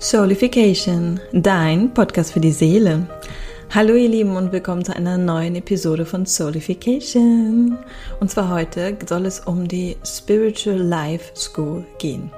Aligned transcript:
Soulification, 0.00 1.18
dein 1.32 1.92
Podcast 1.92 2.32
für 2.32 2.38
die 2.38 2.52
Seele. 2.52 3.08
Hallo 3.74 3.94
ihr 3.94 4.08
Lieben 4.08 4.36
und 4.36 4.52
willkommen 4.52 4.84
zu 4.84 4.94
einer 4.94 5.18
neuen 5.18 5.56
Episode 5.56 6.06
von 6.06 6.24
Soulification. 6.24 7.76
Und 8.20 8.30
zwar 8.30 8.48
heute 8.48 8.96
soll 9.04 9.26
es 9.26 9.40
um 9.40 9.66
die 9.66 9.96
Spiritual 10.06 10.78
Life 10.78 11.32
School 11.34 11.84
gehen. 11.98 12.30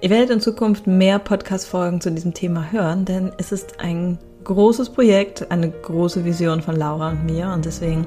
Ihr 0.00 0.08
werdet 0.08 0.30
in 0.30 0.40
Zukunft 0.40 0.86
mehr 0.86 1.18
Podcast-Folgen 1.18 2.00
zu 2.00 2.10
diesem 2.10 2.32
Thema 2.32 2.72
hören, 2.72 3.04
denn 3.04 3.32
es 3.36 3.52
ist 3.52 3.80
ein 3.80 4.16
großes 4.44 4.88
Projekt, 4.88 5.50
eine 5.50 5.70
große 5.70 6.24
Vision 6.24 6.62
von 6.62 6.74
Laura 6.74 7.10
und 7.10 7.26
mir 7.26 7.48
und 7.48 7.66
deswegen 7.66 8.06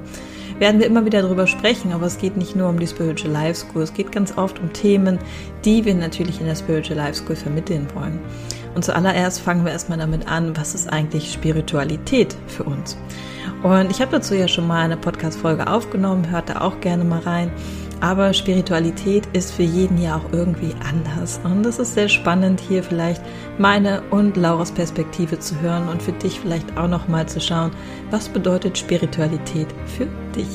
werden 0.58 0.80
wir 0.80 0.88
immer 0.88 1.06
wieder 1.06 1.22
darüber 1.22 1.46
sprechen, 1.46 1.92
aber 1.92 2.08
es 2.08 2.18
geht 2.18 2.36
nicht 2.36 2.56
nur 2.56 2.70
um 2.70 2.80
die 2.80 2.88
Spiritual 2.88 3.32
Life 3.32 3.60
School, 3.60 3.84
es 3.84 3.94
geht 3.94 4.12
ganz 4.12 4.36
oft 4.38 4.60
um 4.60 4.74
Themen, 4.74 5.20
die 5.66 5.86
wir 5.86 5.94
natürlich 5.94 6.40
in 6.40 6.48
der 6.48 6.56
Spiritual 6.56 6.98
Life 6.98 7.24
School 7.24 7.36
vermitteln 7.36 7.88
wollen. 7.94 8.20
Und 8.78 8.84
zuallererst 8.84 9.42
fangen 9.42 9.66
wir 9.66 9.72
erstmal 9.72 9.98
damit 9.98 10.28
an, 10.28 10.56
was 10.56 10.76
ist 10.76 10.88
eigentlich 10.94 11.34
Spiritualität 11.34 12.38
für 12.46 12.64
uns? 12.64 12.96
Und 13.64 13.90
ich 13.90 14.02
habe 14.02 14.12
dazu 14.12 14.36
ja 14.36 14.48
schon 14.48 14.68
mal 14.68 14.82
eine 14.82 14.98
Podcast-Folge 14.98 15.66
aufgenommen, 15.66 16.30
hört 16.30 16.50
da 16.50 16.62
auch 16.62 16.80
gerne 16.80 17.04
mal 17.04 17.22
rein. 17.22 17.52
Aber 18.02 18.36
Spiritualität 18.36 19.26
ist 19.34 19.52
für 19.52 19.64
jeden 19.64 20.00
ja 20.00 20.18
auch 20.18 20.32
irgendwie 20.32 20.76
anders. 20.88 21.40
Und 21.44 21.66
es 21.66 21.80
ist 21.80 21.96
sehr 21.96 22.08
spannend, 22.08 22.60
hier 22.60 22.84
vielleicht 22.84 23.24
meine 23.58 24.04
und 24.12 24.38
Lauras 24.38 24.72
Perspektive 24.72 25.40
zu 25.40 25.60
hören 25.60 25.90
und 25.90 26.04
für 26.04 26.12
dich 26.12 26.40
vielleicht 26.40 26.78
auch 26.78 26.88
nochmal 26.88 27.28
zu 27.28 27.42
schauen, 27.42 27.72
was 28.12 28.30
bedeutet 28.30 28.78
Spiritualität 28.78 29.70
für 29.88 30.06
dich. 30.36 30.50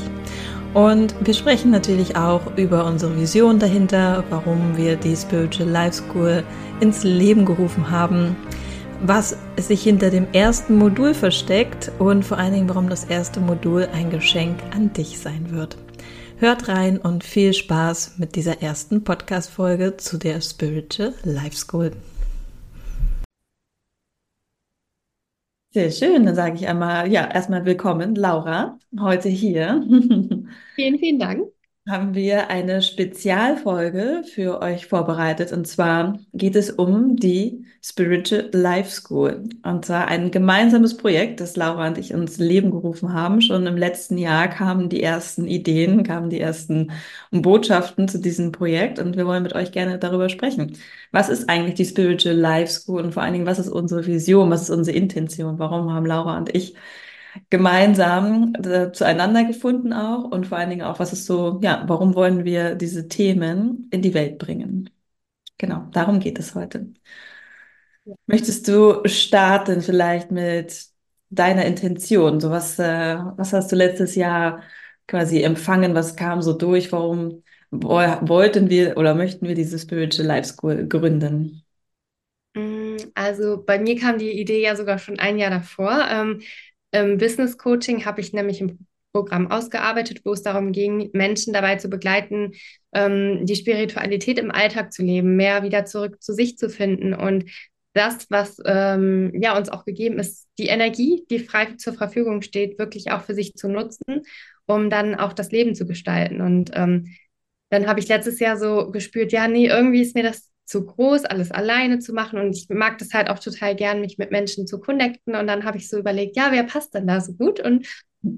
Und 0.74 1.14
wir 1.20 1.34
sprechen 1.34 1.70
natürlich 1.70 2.16
auch 2.16 2.56
über 2.56 2.86
unsere 2.86 3.14
Vision 3.20 3.58
dahinter, 3.58 4.24
warum 4.30 4.74
wir 4.74 4.96
die 4.96 5.14
Spiritual 5.14 5.68
Life 5.68 6.02
School 6.02 6.42
ins 6.80 7.04
Leben 7.04 7.44
gerufen 7.44 7.90
haben, 7.90 8.34
was 9.02 9.36
sich 9.58 9.82
hinter 9.82 10.08
dem 10.08 10.26
ersten 10.32 10.76
Modul 10.76 11.12
versteckt 11.12 11.92
und 11.98 12.24
vor 12.24 12.38
allen 12.38 12.54
Dingen, 12.54 12.68
warum 12.70 12.88
das 12.88 13.04
erste 13.04 13.38
Modul 13.40 13.86
ein 13.92 14.08
Geschenk 14.08 14.56
an 14.74 14.90
dich 14.94 15.18
sein 15.18 15.50
wird. 15.50 15.76
Hört 16.38 16.68
rein 16.68 16.96
und 16.96 17.22
viel 17.22 17.52
Spaß 17.52 18.14
mit 18.16 18.34
dieser 18.34 18.62
ersten 18.62 19.04
Podcast-Folge 19.04 19.98
zu 19.98 20.16
der 20.16 20.40
Spiritual 20.40 21.12
Life 21.22 21.56
School. 21.56 21.92
Sehr 25.74 25.90
schön, 25.90 26.24
dann 26.24 26.34
sage 26.34 26.56
ich 26.56 26.66
einmal, 26.66 27.10
ja, 27.10 27.26
erstmal 27.30 27.64
willkommen, 27.64 28.14
Laura, 28.14 28.78
heute 28.98 29.28
hier. 29.28 29.82
Vielen, 30.74 30.98
vielen 30.98 31.18
Dank 31.18 31.48
haben 31.88 32.14
wir 32.14 32.48
eine 32.48 32.80
Spezialfolge 32.80 34.22
für 34.32 34.60
euch 34.60 34.86
vorbereitet. 34.86 35.52
Und 35.52 35.66
zwar 35.66 36.16
geht 36.32 36.54
es 36.54 36.70
um 36.70 37.16
die 37.16 37.66
Spiritual 37.82 38.50
Life 38.52 38.90
School. 38.90 39.48
Und 39.64 39.84
zwar 39.84 40.06
ein 40.06 40.30
gemeinsames 40.30 40.96
Projekt, 40.96 41.40
das 41.40 41.56
Laura 41.56 41.88
und 41.88 41.98
ich 41.98 42.12
ins 42.12 42.38
Leben 42.38 42.70
gerufen 42.70 43.12
haben. 43.12 43.40
Schon 43.40 43.66
im 43.66 43.76
letzten 43.76 44.16
Jahr 44.16 44.46
kamen 44.46 44.90
die 44.90 45.02
ersten 45.02 45.48
Ideen, 45.48 46.04
kamen 46.04 46.30
die 46.30 46.38
ersten 46.38 46.92
Botschaften 47.32 48.06
zu 48.06 48.20
diesem 48.20 48.52
Projekt. 48.52 49.00
Und 49.00 49.16
wir 49.16 49.26
wollen 49.26 49.42
mit 49.42 49.54
euch 49.56 49.72
gerne 49.72 49.98
darüber 49.98 50.28
sprechen. 50.28 50.78
Was 51.10 51.28
ist 51.28 51.48
eigentlich 51.48 51.74
die 51.74 51.84
Spiritual 51.84 52.36
Life 52.36 52.72
School? 52.72 53.02
Und 53.02 53.12
vor 53.12 53.24
allen 53.24 53.32
Dingen, 53.32 53.46
was 53.46 53.58
ist 53.58 53.68
unsere 53.68 54.06
Vision? 54.06 54.50
Was 54.50 54.62
ist 54.62 54.70
unsere 54.70 54.96
Intention? 54.96 55.58
Warum 55.58 55.92
haben 55.92 56.06
Laura 56.06 56.38
und 56.38 56.54
ich 56.54 56.74
gemeinsam 57.50 58.54
äh, 58.64 58.92
zueinander 58.92 59.44
gefunden 59.44 59.92
auch 59.92 60.24
und 60.30 60.46
vor 60.46 60.58
allen 60.58 60.70
Dingen 60.70 60.82
auch, 60.82 60.98
was 60.98 61.12
ist 61.12 61.26
so, 61.26 61.60
ja, 61.62 61.84
warum 61.88 62.14
wollen 62.14 62.44
wir 62.44 62.74
diese 62.74 63.08
Themen 63.08 63.88
in 63.90 64.02
die 64.02 64.14
Welt 64.14 64.38
bringen? 64.38 64.90
Genau, 65.58 65.88
darum 65.92 66.20
geht 66.20 66.38
es 66.38 66.54
heute. 66.54 66.92
Ja. 68.04 68.14
Möchtest 68.26 68.66
du 68.68 69.02
starten 69.06 69.80
vielleicht 69.82 70.30
mit 70.30 70.86
deiner 71.30 71.64
Intention? 71.64 72.40
So 72.40 72.50
was, 72.50 72.78
äh, 72.78 73.16
was 73.36 73.52
hast 73.52 73.70
du 73.72 73.76
letztes 73.76 74.14
Jahr 74.16 74.62
quasi 75.06 75.42
empfangen? 75.42 75.94
Was 75.94 76.16
kam 76.16 76.42
so 76.42 76.52
durch? 76.52 76.92
Warum 76.92 77.42
wollten 77.70 78.68
wir 78.70 78.96
oder 78.96 79.14
möchten 79.14 79.46
wir 79.48 79.54
diese 79.54 79.78
Spiritual 79.78 80.26
Life 80.26 80.48
School 80.48 80.86
gründen? 80.88 81.62
Mm, 82.54 82.96
also 83.14 83.62
bei 83.64 83.78
mir 83.78 83.98
kam 83.98 84.18
die 84.18 84.30
Idee 84.32 84.60
ja 84.62 84.76
sogar 84.76 84.98
schon 84.98 85.18
ein 85.18 85.38
Jahr 85.38 85.50
davor. 85.50 86.06
Ähm, 86.10 86.42
im 86.92 87.18
Business 87.18 87.58
Coaching 87.58 88.04
habe 88.04 88.20
ich 88.20 88.32
nämlich 88.32 88.60
ein 88.60 88.86
Programm 89.12 89.50
ausgearbeitet, 89.50 90.22
wo 90.24 90.32
es 90.32 90.42
darum 90.42 90.72
ging, 90.72 91.10
Menschen 91.12 91.52
dabei 91.52 91.76
zu 91.76 91.88
begleiten, 91.88 92.52
ähm, 92.92 93.44
die 93.44 93.56
Spiritualität 93.56 94.38
im 94.38 94.50
Alltag 94.50 94.92
zu 94.92 95.02
leben, 95.02 95.36
mehr 95.36 95.62
wieder 95.62 95.84
zurück 95.84 96.22
zu 96.22 96.32
sich 96.32 96.56
zu 96.56 96.70
finden 96.70 97.12
und 97.14 97.44
das, 97.94 98.30
was 98.30 98.56
ähm, 98.64 99.32
ja 99.34 99.56
uns 99.56 99.68
auch 99.68 99.84
gegeben 99.84 100.18
ist, 100.18 100.46
die 100.58 100.68
Energie, 100.68 101.24
die 101.30 101.40
frei 101.40 101.74
zur 101.76 101.92
Verfügung 101.92 102.40
steht, 102.42 102.78
wirklich 102.78 103.10
auch 103.10 103.22
für 103.22 103.34
sich 103.34 103.54
zu 103.54 103.68
nutzen, 103.68 104.22
um 104.66 104.88
dann 104.88 105.14
auch 105.14 105.32
das 105.34 105.50
Leben 105.50 105.74
zu 105.74 105.86
gestalten. 105.86 106.40
Und 106.40 106.70
ähm, 106.74 107.14
dann 107.68 107.86
habe 107.86 108.00
ich 108.00 108.08
letztes 108.08 108.38
Jahr 108.40 108.56
so 108.56 108.90
gespürt, 108.90 109.32
ja, 109.32 109.46
nee, 109.48 109.66
irgendwie 109.66 110.00
ist 110.00 110.14
mir 110.14 110.22
das 110.22 110.51
zu 110.64 110.84
groß, 110.86 111.24
alles 111.24 111.50
alleine 111.50 111.98
zu 111.98 112.12
machen. 112.12 112.38
Und 112.38 112.56
ich 112.56 112.68
mag 112.68 112.98
das 112.98 113.12
halt 113.12 113.28
auch 113.28 113.38
total 113.38 113.74
gern, 113.74 114.00
mich 114.00 114.18
mit 114.18 114.30
Menschen 114.30 114.66
zu 114.66 114.80
connecten. 114.80 115.34
Und 115.34 115.46
dann 115.46 115.64
habe 115.64 115.78
ich 115.78 115.88
so 115.88 115.98
überlegt, 115.98 116.36
ja, 116.36 116.48
wer 116.50 116.64
passt 116.64 116.94
denn 116.94 117.06
da 117.06 117.20
so 117.20 117.32
gut? 117.34 117.60
Und 117.60 117.86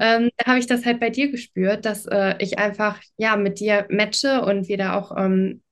ähm, 0.00 0.30
da 0.36 0.46
habe 0.46 0.58
ich 0.58 0.66
das 0.66 0.86
halt 0.86 1.00
bei 1.00 1.10
dir 1.10 1.30
gespürt, 1.30 1.84
dass 1.84 2.06
äh, 2.06 2.34
ich 2.38 2.58
einfach 2.58 3.00
ja 3.16 3.36
mit 3.36 3.60
dir 3.60 3.86
matche 3.90 4.42
und 4.42 4.68
wir 4.68 4.78
da 4.78 4.98
auch 4.98 5.14
ähm, 5.16 5.62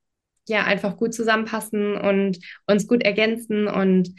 ja 0.47 0.63
einfach 0.63 0.97
gut 0.97 1.13
zusammenpassen 1.13 1.95
und 1.95 2.39
uns 2.67 2.87
gut 2.87 3.03
ergänzen. 3.03 3.67
Und 3.67 4.13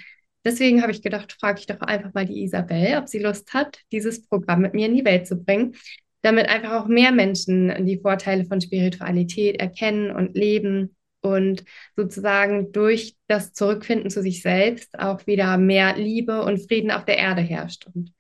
deswegen 0.44 0.83
habe 0.83 0.93
ich 0.93 1.03
gedacht, 1.03 1.37
frage 1.39 1.61
ich 1.61 1.67
doch 1.67 1.81
einfach 1.81 2.12
mal 2.12 2.27
die 2.27 2.43
Isabel, 2.43 2.99
ob 2.99 3.09
sie 3.09 3.21
Lust 3.21 3.55
hat, 3.55 3.78
dieses 3.93 4.27
Programm 4.27 4.62
mit 4.62 4.75
mir 4.75 4.87
in 4.87 4.97
die 4.97 5.05
Welt 5.05 5.27
zu 5.28 5.37
bringen, 5.37 5.77
damit 6.23 6.49
einfach 6.49 6.73
auch 6.73 6.89
mehr 6.89 7.12
Menschen 7.12 7.87
die 7.87 8.00
Vorteile 8.00 8.47
von 8.47 8.61
Spiritualität 8.61 9.61
erkennen 9.61 10.11
und 10.11 10.34
leben 10.34 10.97
und 11.25 11.65
sozusagen 11.97 12.71
durch 12.73 13.17
das 13.27 13.53
Zurückfinden 13.55 14.11
zu 14.11 14.23
sich 14.23 14.43
selbst 14.43 14.99
auch 14.99 15.27
wieder 15.27 15.57
mehr 15.57 15.97
Liebe 15.97 16.43
und 16.43 16.59
Frieden 16.69 16.91
auf 16.91 17.05
der 17.05 17.17
Erde 17.17 17.41
herrscht. 17.41 17.87
Und 17.95 18.12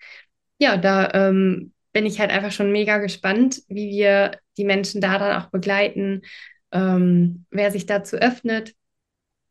ja, 0.58 0.76
da 0.76 1.10
ähm, 1.12 1.72
bin 1.92 2.06
ich 2.06 2.18
halt 2.18 2.30
einfach 2.30 2.52
schon 2.52 2.72
mega 2.72 2.98
gespannt, 2.98 3.62
wie 3.68 3.90
wir 3.90 4.38
die 4.56 4.64
Menschen 4.64 5.00
da 5.00 5.18
dann 5.18 5.42
auch 5.42 5.50
begleiten, 5.50 6.22
ähm, 6.72 7.44
wer 7.50 7.70
sich 7.70 7.86
dazu 7.86 8.16
öffnet 8.16 8.74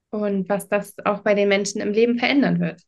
und 0.09 0.50
was 0.50 0.68
das 0.68 0.96
auch 1.06 1.20
bei 1.20 1.35
den 1.35 1.47
Menschen 1.47 1.81
im 1.81 1.94
Leben 1.94 2.18
verändern 2.18 2.59
wird. 2.59 2.81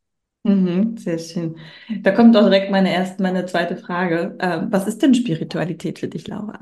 Mhm, 0.46 0.96
sehr 0.96 1.18
schön. 1.18 1.56
Da 2.02 2.12
kommt 2.12 2.36
auch 2.36 2.44
direkt 2.44 2.70
meine 2.70 2.92
erste, 2.92 3.20
meine 3.20 3.46
zweite 3.46 3.76
Frage. 3.76 4.36
Ähm, 4.38 4.68
was 4.70 4.86
ist 4.86 5.02
denn 5.02 5.12
Spiritualität 5.12 5.98
für 5.98 6.06
dich, 6.06 6.28
Laura? 6.28 6.60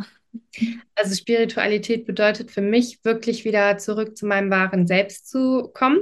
Also 0.95 1.15
Spiritualität 1.15 2.07
bedeutet 2.07 2.51
für 2.51 2.63
mich 2.63 3.05
wirklich 3.05 3.45
wieder 3.45 3.77
zurück 3.77 4.17
zu 4.17 4.25
meinem 4.25 4.51
wahren 4.51 4.87
Selbst 4.87 5.29
zu 5.29 5.71
kommen. 5.75 5.99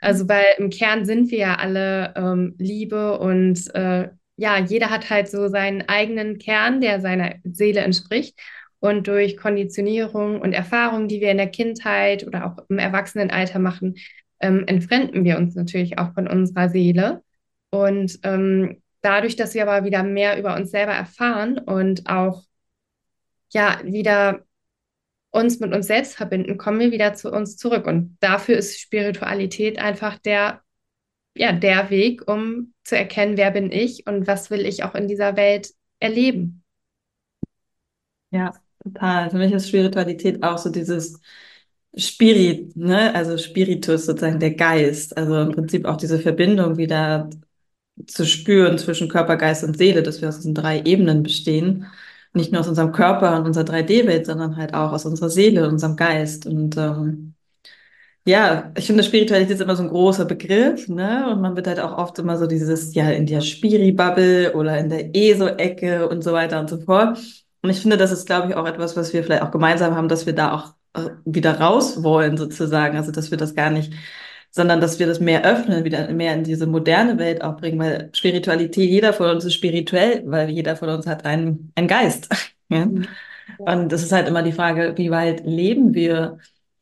Also 0.00 0.26
weil 0.30 0.46
im 0.56 0.70
Kern 0.70 1.04
sind 1.04 1.30
wir 1.30 1.38
ja 1.38 1.54
alle 1.56 2.14
ähm, 2.16 2.54
Liebe 2.56 3.18
und 3.18 3.62
äh, 3.74 4.08
ja, 4.36 4.58
jeder 4.58 4.88
hat 4.88 5.10
halt 5.10 5.28
so 5.28 5.48
seinen 5.48 5.82
eigenen 5.88 6.38
Kern, 6.38 6.80
der 6.80 7.00
seiner 7.00 7.34
Seele 7.44 7.80
entspricht. 7.80 8.40
Und 8.78 9.08
durch 9.08 9.36
Konditionierung 9.36 10.40
und 10.40 10.52
Erfahrungen, 10.52 11.08
die 11.08 11.20
wir 11.20 11.30
in 11.30 11.38
der 11.38 11.48
Kindheit 11.48 12.26
oder 12.26 12.46
auch 12.46 12.64
im 12.68 12.78
Erwachsenenalter 12.78 13.58
machen, 13.58 13.96
ähm, 14.40 14.64
entfremden 14.66 15.24
wir 15.24 15.38
uns 15.38 15.54
natürlich 15.54 15.98
auch 15.98 16.12
von 16.14 16.28
unserer 16.28 16.68
Seele. 16.68 17.22
Und 17.70 18.18
ähm, 18.22 18.82
dadurch, 19.00 19.36
dass 19.36 19.54
wir 19.54 19.68
aber 19.68 19.84
wieder 19.84 20.02
mehr 20.02 20.38
über 20.38 20.54
uns 20.56 20.70
selber 20.70 20.92
erfahren 20.92 21.58
und 21.58 22.08
auch 22.08 22.42
ja 23.52 23.80
wieder 23.84 24.44
uns 25.30 25.60
mit 25.60 25.72
uns 25.74 25.86
selbst 25.86 26.16
verbinden, 26.16 26.58
kommen 26.58 26.80
wir 26.80 26.92
wieder 26.92 27.14
zu 27.14 27.30
uns 27.30 27.56
zurück. 27.56 27.86
Und 27.86 28.16
dafür 28.20 28.56
ist 28.56 28.80
Spiritualität 28.80 29.78
einfach 29.78 30.18
der, 30.18 30.62
ja, 31.36 31.52
der 31.52 31.90
Weg, 31.90 32.26
um 32.26 32.72
zu 32.84 32.96
erkennen, 32.96 33.36
wer 33.36 33.50
bin 33.50 33.70
ich 33.70 34.06
und 34.06 34.26
was 34.26 34.50
will 34.50 34.64
ich 34.64 34.82
auch 34.82 34.94
in 34.94 35.08
dieser 35.08 35.36
Welt 35.36 35.70
erleben. 36.00 36.64
Ja, 38.30 38.54
total. 38.82 39.30
Für 39.30 39.36
mich 39.36 39.52
ist 39.52 39.68
Spiritualität 39.68 40.42
auch 40.42 40.58
so 40.58 40.70
dieses 40.70 41.20
Spirit, 41.96 42.76
ne? 42.76 43.14
Also 43.14 43.38
Spiritus, 43.38 44.06
sozusagen 44.06 44.40
der 44.40 44.54
Geist. 44.54 45.16
Also 45.16 45.38
im 45.40 45.52
Prinzip 45.52 45.84
auch 45.84 45.96
diese 45.96 46.18
Verbindung 46.18 46.76
wieder 46.76 47.30
zu 48.06 48.26
spüren 48.26 48.78
zwischen 48.78 49.08
Körper, 49.08 49.36
Geist 49.36 49.64
und 49.64 49.76
Seele, 49.76 50.02
dass 50.02 50.20
wir 50.20 50.28
aus 50.28 50.36
diesen 50.38 50.54
drei 50.54 50.82
Ebenen 50.82 51.22
bestehen. 51.22 51.86
Nicht 52.34 52.52
nur 52.52 52.60
aus 52.60 52.68
unserem 52.68 52.92
Körper 52.92 53.36
und 53.38 53.46
unserer 53.46 53.64
3D-Welt, 53.64 54.26
sondern 54.26 54.56
halt 54.56 54.74
auch 54.74 54.92
aus 54.92 55.06
unserer 55.06 55.30
Seele, 55.30 55.68
unserem 55.68 55.96
Geist. 55.96 56.46
Und 56.46 56.76
ähm, 56.76 57.34
ja, 58.26 58.72
ich 58.76 58.86
finde, 58.86 59.04
Spiritualität 59.04 59.54
ist 59.54 59.60
immer 59.60 59.76
so 59.76 59.84
ein 59.84 59.88
großer 59.88 60.24
Begriff, 60.24 60.88
ne? 60.88 61.30
Und 61.30 61.40
man 61.40 61.54
wird 61.56 61.68
halt 61.68 61.80
auch 61.80 61.96
oft 61.96 62.18
immer 62.18 62.36
so 62.36 62.46
dieses, 62.46 62.94
ja, 62.94 63.08
in 63.10 63.24
der 63.26 63.40
Spiri-Bubble 63.40 64.52
oder 64.54 64.78
in 64.78 64.88
der 64.90 65.14
ESO-Ecke 65.14 66.08
und 66.08 66.22
so 66.24 66.32
weiter 66.32 66.60
und 66.60 66.68
so 66.68 66.78
fort. 66.78 67.18
Und 67.62 67.70
ich 67.70 67.80
finde, 67.80 67.96
das 67.96 68.12
ist, 68.12 68.26
glaube 68.26 68.48
ich, 68.50 68.56
auch 68.56 68.66
etwas, 68.66 68.96
was 68.96 69.12
wir 69.12 69.22
vielleicht 69.24 69.42
auch 69.42 69.50
gemeinsam 69.52 69.94
haben, 69.94 70.08
dass 70.08 70.26
wir 70.26 70.34
da 70.34 70.52
auch 70.54 70.74
äh, 70.94 71.10
wieder 71.24 71.60
raus 71.60 72.02
wollen, 72.02 72.36
sozusagen. 72.36 72.96
Also, 72.96 73.12
dass 73.12 73.30
wir 73.30 73.38
das 73.38 73.54
gar 73.54 73.70
nicht 73.70 73.92
sondern 74.56 74.80
dass 74.80 74.98
wir 74.98 75.06
das 75.06 75.20
mehr 75.20 75.44
öffnen, 75.44 75.84
wieder 75.84 76.10
mehr 76.12 76.32
in 76.32 76.42
diese 76.42 76.66
moderne 76.66 77.18
Welt 77.18 77.44
auch 77.44 77.58
bringen, 77.58 77.78
weil 77.78 78.08
Spiritualität, 78.14 78.88
jeder 78.88 79.12
von 79.12 79.28
uns 79.28 79.44
ist 79.44 79.52
spirituell, 79.52 80.22
weil 80.24 80.48
jeder 80.48 80.76
von 80.76 80.88
uns 80.88 81.06
hat 81.06 81.26
einen, 81.26 81.72
einen 81.76 81.88
Geist. 81.88 82.28
Ja? 82.68 82.84
Mhm. 82.84 83.06
Und 83.58 83.92
das 83.92 84.02
ist 84.02 84.10
halt 84.10 84.26
immer 84.26 84.42
die 84.42 84.50
Frage, 84.50 84.94
wie 84.96 85.12
weit 85.12 85.46
leben 85.46 85.94
wir 85.94 86.38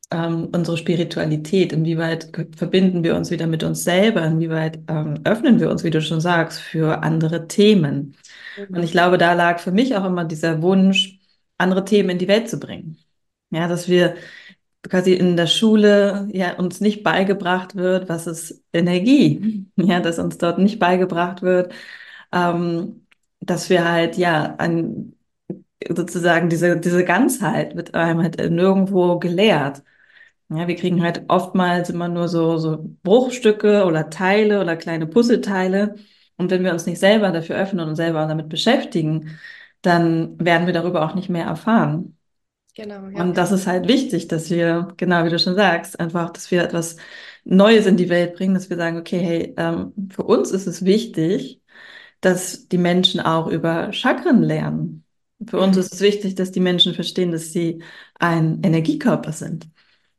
ähm, 0.09 0.49
unsere 0.51 0.77
Spiritualität, 0.77 1.73
inwieweit 1.73 2.31
verbinden 2.57 3.03
wir 3.03 3.15
uns 3.15 3.29
wieder 3.29 3.45
mit 3.45 3.63
uns 3.63 3.83
selber, 3.83 4.25
inwieweit 4.25 4.79
ähm, 4.87 5.19
öffnen 5.25 5.59
wir 5.59 5.69
uns, 5.69 5.83
wie 5.83 5.91
du 5.91 6.01
schon 6.01 6.21
sagst, 6.21 6.59
für 6.59 7.03
andere 7.03 7.47
Themen. 7.47 8.15
Mhm. 8.57 8.77
Und 8.77 8.83
ich 8.83 8.93
glaube, 8.93 9.19
da 9.19 9.33
lag 9.33 9.59
für 9.59 9.71
mich 9.71 9.95
auch 9.95 10.05
immer 10.05 10.25
dieser 10.25 10.63
Wunsch, 10.63 11.19
andere 11.59 11.85
Themen 11.85 12.09
in 12.09 12.17
die 12.17 12.27
Welt 12.27 12.49
zu 12.49 12.59
bringen. 12.59 12.97
Ja, 13.51 13.67
dass 13.67 13.87
wir 13.87 14.15
quasi 14.89 15.13
in 15.13 15.35
der 15.37 15.47
Schule 15.47 16.27
ja 16.31 16.55
uns 16.57 16.81
nicht 16.81 17.03
beigebracht 17.03 17.75
wird, 17.75 18.09
was 18.09 18.27
ist 18.27 18.63
Energie, 18.73 19.67
ja, 19.77 19.99
dass 19.99 20.19
uns 20.19 20.37
dort 20.37 20.59
nicht 20.59 20.79
beigebracht 20.79 21.41
wird, 21.41 21.73
ähm, 22.33 23.05
dass 23.39 23.69
wir 23.69 23.89
halt 23.89 24.17
ja 24.17 24.55
an 24.57 25.13
sozusagen 25.89 26.49
diese 26.49 26.79
diese 26.79 27.05
Ganzheit 27.05 27.75
wird 27.75 27.93
einem 27.95 28.21
halt 28.21 28.37
nirgendwo 28.51 29.19
gelehrt. 29.19 29.83
Ja, 30.49 30.67
wir 30.67 30.75
kriegen 30.75 31.01
halt 31.03 31.23
oftmals 31.29 31.89
immer 31.89 32.07
nur 32.07 32.27
so 32.27 32.57
so 32.57 32.77
Bruchstücke 33.03 33.85
oder 33.85 34.09
Teile 34.09 34.61
oder 34.61 34.75
kleine 34.77 35.07
Puzzleteile 35.07 35.95
und 36.37 36.51
wenn 36.51 36.63
wir 36.63 36.73
uns 36.73 36.85
nicht 36.85 36.99
selber 36.99 37.31
dafür 37.31 37.57
öffnen 37.57 37.87
und 37.87 37.95
selber 37.95 38.25
damit 38.27 38.49
beschäftigen, 38.49 39.39
dann 39.81 40.39
werden 40.43 40.67
wir 40.67 40.73
darüber 40.73 41.03
auch 41.05 41.15
nicht 41.15 41.29
mehr 41.29 41.45
erfahren. 41.45 42.14
Genau, 42.75 43.07
ja. 43.07 43.23
Und 43.23 43.37
das 43.37 43.51
ist 43.53 43.67
halt 43.67 43.87
wichtig, 43.87 44.27
dass 44.27 44.49
wir, 44.49 44.89
genau 44.97 45.23
wie 45.23 45.29
du 45.29 45.39
schon 45.39 45.55
sagst, 45.55 45.97
einfach, 45.99 46.29
dass 46.31 46.51
wir 46.51 46.61
etwas 46.61 46.97
Neues 47.45 47.85
in 47.85 47.95
die 47.95 48.09
Welt 48.09 48.35
bringen, 48.35 48.53
dass 48.53 48.69
wir 48.69 48.75
sagen, 48.75 48.97
okay, 48.97 49.19
hey, 49.19 49.53
ähm, 49.57 49.93
für 50.09 50.23
uns 50.23 50.51
ist 50.51 50.67
es 50.67 50.83
wichtig, 50.83 51.61
dass 52.19 52.67
die 52.67 52.77
Menschen 52.77 53.21
auch 53.21 53.47
über 53.47 53.93
Chakren 53.93 54.43
lernen. 54.43 55.05
Für 55.47 55.59
uns 55.59 55.77
mhm. 55.77 55.83
ist 55.83 55.93
es 55.93 56.01
wichtig, 56.01 56.35
dass 56.35 56.51
die 56.51 56.59
Menschen 56.59 56.93
verstehen, 56.93 57.31
dass 57.31 57.53
sie 57.53 57.81
ein 58.19 58.61
Energiekörper 58.61 59.31
sind, 59.31 59.69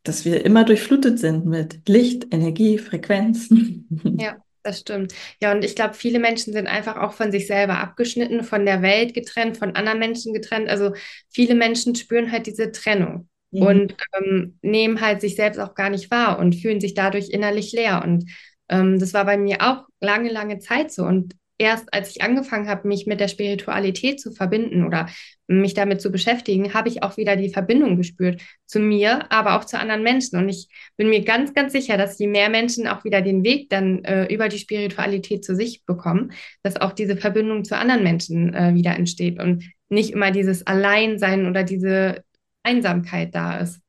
dass 0.02 0.24
wir 0.24 0.44
immer 0.44 0.64
durchflutet 0.64 1.18
sind 1.18 1.44
mit 1.44 1.86
Licht, 1.88 2.32
Energie, 2.32 2.78
Frequenzen. 2.78 3.86
Ja. 4.18 4.36
Das 4.66 4.80
stimmt. 4.80 5.14
Ja, 5.40 5.52
und 5.52 5.64
ich 5.64 5.76
glaube, 5.76 5.94
viele 5.94 6.18
Menschen 6.18 6.52
sind 6.52 6.66
einfach 6.66 6.96
auch 6.96 7.12
von 7.12 7.30
sich 7.30 7.46
selber 7.46 7.78
abgeschnitten, 7.78 8.42
von 8.42 8.66
der 8.66 8.82
Welt 8.82 9.14
getrennt, 9.14 9.56
von 9.56 9.76
anderen 9.76 10.00
Menschen 10.00 10.34
getrennt. 10.34 10.68
Also 10.68 10.92
viele 11.30 11.54
Menschen 11.54 11.94
spüren 11.94 12.32
halt 12.32 12.48
diese 12.48 12.72
Trennung 12.72 13.28
mhm. 13.52 13.62
und 13.62 13.96
ähm, 14.18 14.58
nehmen 14.62 15.00
halt 15.00 15.20
sich 15.20 15.36
selbst 15.36 15.60
auch 15.60 15.76
gar 15.76 15.88
nicht 15.88 16.10
wahr 16.10 16.40
und 16.40 16.56
fühlen 16.56 16.80
sich 16.80 16.94
dadurch 16.94 17.30
innerlich 17.30 17.70
leer. 17.70 18.02
Und 18.02 18.28
ähm, 18.68 18.98
das 18.98 19.14
war 19.14 19.24
bei 19.24 19.38
mir 19.38 19.58
auch 19.60 19.84
lange, 20.00 20.32
lange 20.32 20.58
Zeit 20.58 20.90
so. 20.90 21.04
Und 21.04 21.36
erst 21.58 21.92
als 21.92 22.10
ich 22.10 22.22
angefangen 22.22 22.68
habe, 22.68 22.86
mich 22.88 23.06
mit 23.06 23.20
der 23.20 23.28
Spiritualität 23.28 24.20
zu 24.20 24.32
verbinden 24.32 24.84
oder 24.84 25.08
mich 25.46 25.74
damit 25.74 26.00
zu 26.00 26.10
beschäftigen, 26.10 26.74
habe 26.74 26.88
ich 26.88 27.02
auch 27.02 27.16
wieder 27.16 27.36
die 27.36 27.50
Verbindung 27.50 27.96
gespürt 27.96 28.42
zu 28.66 28.80
mir, 28.80 29.30
aber 29.30 29.56
auch 29.56 29.64
zu 29.64 29.78
anderen 29.78 30.02
Menschen. 30.02 30.38
Und 30.38 30.48
ich 30.48 30.68
bin 30.96 31.08
mir 31.08 31.24
ganz, 31.24 31.54
ganz 31.54 31.72
sicher, 31.72 31.96
dass 31.96 32.18
je 32.18 32.26
mehr 32.26 32.50
Menschen 32.50 32.86
auch 32.88 33.04
wieder 33.04 33.22
den 33.22 33.44
Weg 33.44 33.70
dann 33.70 34.04
äh, 34.04 34.26
über 34.26 34.48
die 34.48 34.58
Spiritualität 34.58 35.44
zu 35.44 35.54
sich 35.54 35.84
bekommen, 35.84 36.32
dass 36.62 36.80
auch 36.80 36.92
diese 36.92 37.16
Verbindung 37.16 37.64
zu 37.64 37.76
anderen 37.76 38.02
Menschen 38.02 38.52
äh, 38.54 38.74
wieder 38.74 38.96
entsteht 38.96 39.40
und 39.40 39.64
nicht 39.88 40.10
immer 40.10 40.32
dieses 40.32 40.66
Alleinsein 40.66 41.46
oder 41.46 41.62
diese 41.62 42.24
Einsamkeit 42.64 43.34
da 43.34 43.58
ist. 43.58 43.80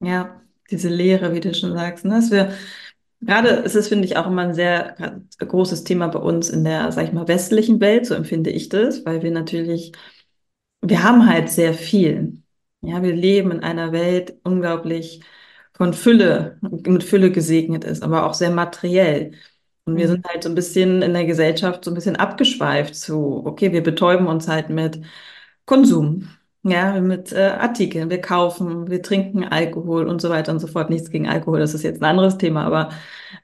Ja, 0.00 0.42
diese 0.70 0.88
Leere, 0.88 1.34
wie 1.34 1.40
du 1.40 1.54
schon 1.54 1.72
sagst, 1.72 2.04
ne? 2.04 2.14
dass 2.14 2.30
wir 2.30 2.52
Gerade 3.22 3.48
ist 3.50 3.76
es, 3.76 3.88
finde 3.88 4.04
ich, 4.04 4.16
auch 4.16 4.26
immer 4.26 4.42
ein 4.42 4.54
sehr 4.54 4.96
großes 5.38 5.84
Thema 5.84 6.08
bei 6.08 6.18
uns 6.18 6.50
in 6.50 6.64
der, 6.64 6.90
sag 6.90 7.04
ich 7.06 7.12
mal, 7.12 7.28
westlichen 7.28 7.80
Welt, 7.80 8.06
so 8.06 8.14
empfinde 8.14 8.50
ich 8.50 8.68
das, 8.68 9.04
weil 9.06 9.22
wir 9.22 9.30
natürlich, 9.30 9.92
wir 10.80 11.02
haben 11.04 11.28
halt 11.28 11.48
sehr 11.48 11.74
viel. 11.74 12.42
Ja, 12.80 13.02
wir 13.02 13.14
leben 13.14 13.52
in 13.52 13.60
einer 13.60 13.92
Welt 13.92 14.34
unglaublich 14.42 15.22
von 15.74 15.94
Fülle, 15.94 16.58
mit 16.62 17.04
Fülle 17.04 17.30
gesegnet 17.30 17.84
ist, 17.84 18.02
aber 18.02 18.26
auch 18.26 18.34
sehr 18.34 18.50
materiell. 18.50 19.32
Und 19.84 19.96
wir 19.96 20.06
mhm. 20.06 20.10
sind 20.12 20.26
halt 20.28 20.42
so 20.42 20.48
ein 20.48 20.54
bisschen 20.56 21.02
in 21.02 21.12
der 21.14 21.24
Gesellschaft 21.24 21.84
so 21.84 21.90
ein 21.92 21.94
bisschen 21.94 22.16
abgeschweift 22.16 22.94
zu, 22.96 23.46
okay, 23.46 23.72
wir 23.72 23.82
betäuben 23.82 24.26
uns 24.26 24.48
halt 24.48 24.68
mit 24.68 25.00
Konsum. 25.64 26.28
Ja, 26.64 27.00
mit 27.00 27.32
äh, 27.32 27.56
Artikeln, 27.58 28.08
wir 28.08 28.20
kaufen, 28.20 28.88
wir 28.88 29.02
trinken 29.02 29.42
Alkohol 29.42 30.06
und 30.06 30.20
so 30.22 30.30
weiter 30.30 30.52
und 30.52 30.60
so 30.60 30.68
fort. 30.68 30.90
Nichts 30.90 31.10
gegen 31.10 31.26
Alkohol, 31.28 31.58
das 31.58 31.74
ist 31.74 31.82
jetzt 31.82 32.00
ein 32.00 32.04
anderes 32.04 32.38
Thema, 32.38 32.64
aber 32.64 32.90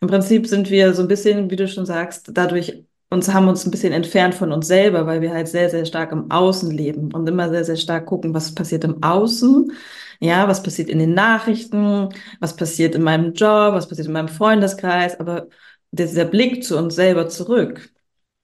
im 0.01 0.07
Prinzip 0.07 0.47
sind 0.47 0.71
wir 0.71 0.95
so 0.95 1.03
ein 1.03 1.09
bisschen, 1.09 1.51
wie 1.51 1.57
du 1.57 1.67
schon 1.67 1.85
sagst, 1.85 2.31
dadurch 2.33 2.85
uns 3.11 3.33
haben 3.33 3.49
uns 3.49 3.65
ein 3.67 3.73
bisschen 3.73 3.93
entfernt 3.93 4.35
von 4.37 4.53
uns 4.53 4.69
selber, 4.69 5.07
weil 5.07 5.21
wir 5.21 5.33
halt 5.33 5.49
sehr, 5.49 5.69
sehr 5.69 5.85
stark 5.85 6.13
im 6.13 6.31
Außen 6.31 6.71
leben 6.71 7.13
und 7.13 7.29
immer 7.29 7.49
sehr, 7.49 7.65
sehr 7.65 7.77
stark 7.77 8.07
gucken, 8.07 8.35
was 8.35 8.55
passiert 8.55 8.85
im 8.85 9.03
Außen, 9.03 9.73
ja, 10.21 10.47
was 10.47 10.63
passiert 10.63 10.89
in 10.89 10.99
den 11.01 11.15
Nachrichten, 11.15 12.11
was 12.39 12.55
passiert 12.55 12.95
in 12.95 13.03
meinem 13.03 13.33
Job, 13.33 13.73
was 13.75 13.89
passiert 13.89 14.07
in 14.07 14.13
meinem 14.13 14.29
Freundeskreis, 14.29 15.19
aber 15.19 15.49
dieser 15.91 16.25
Blick 16.25 16.63
zu 16.63 16.77
uns 16.79 16.95
selber 16.95 17.29
zurück, 17.29 17.91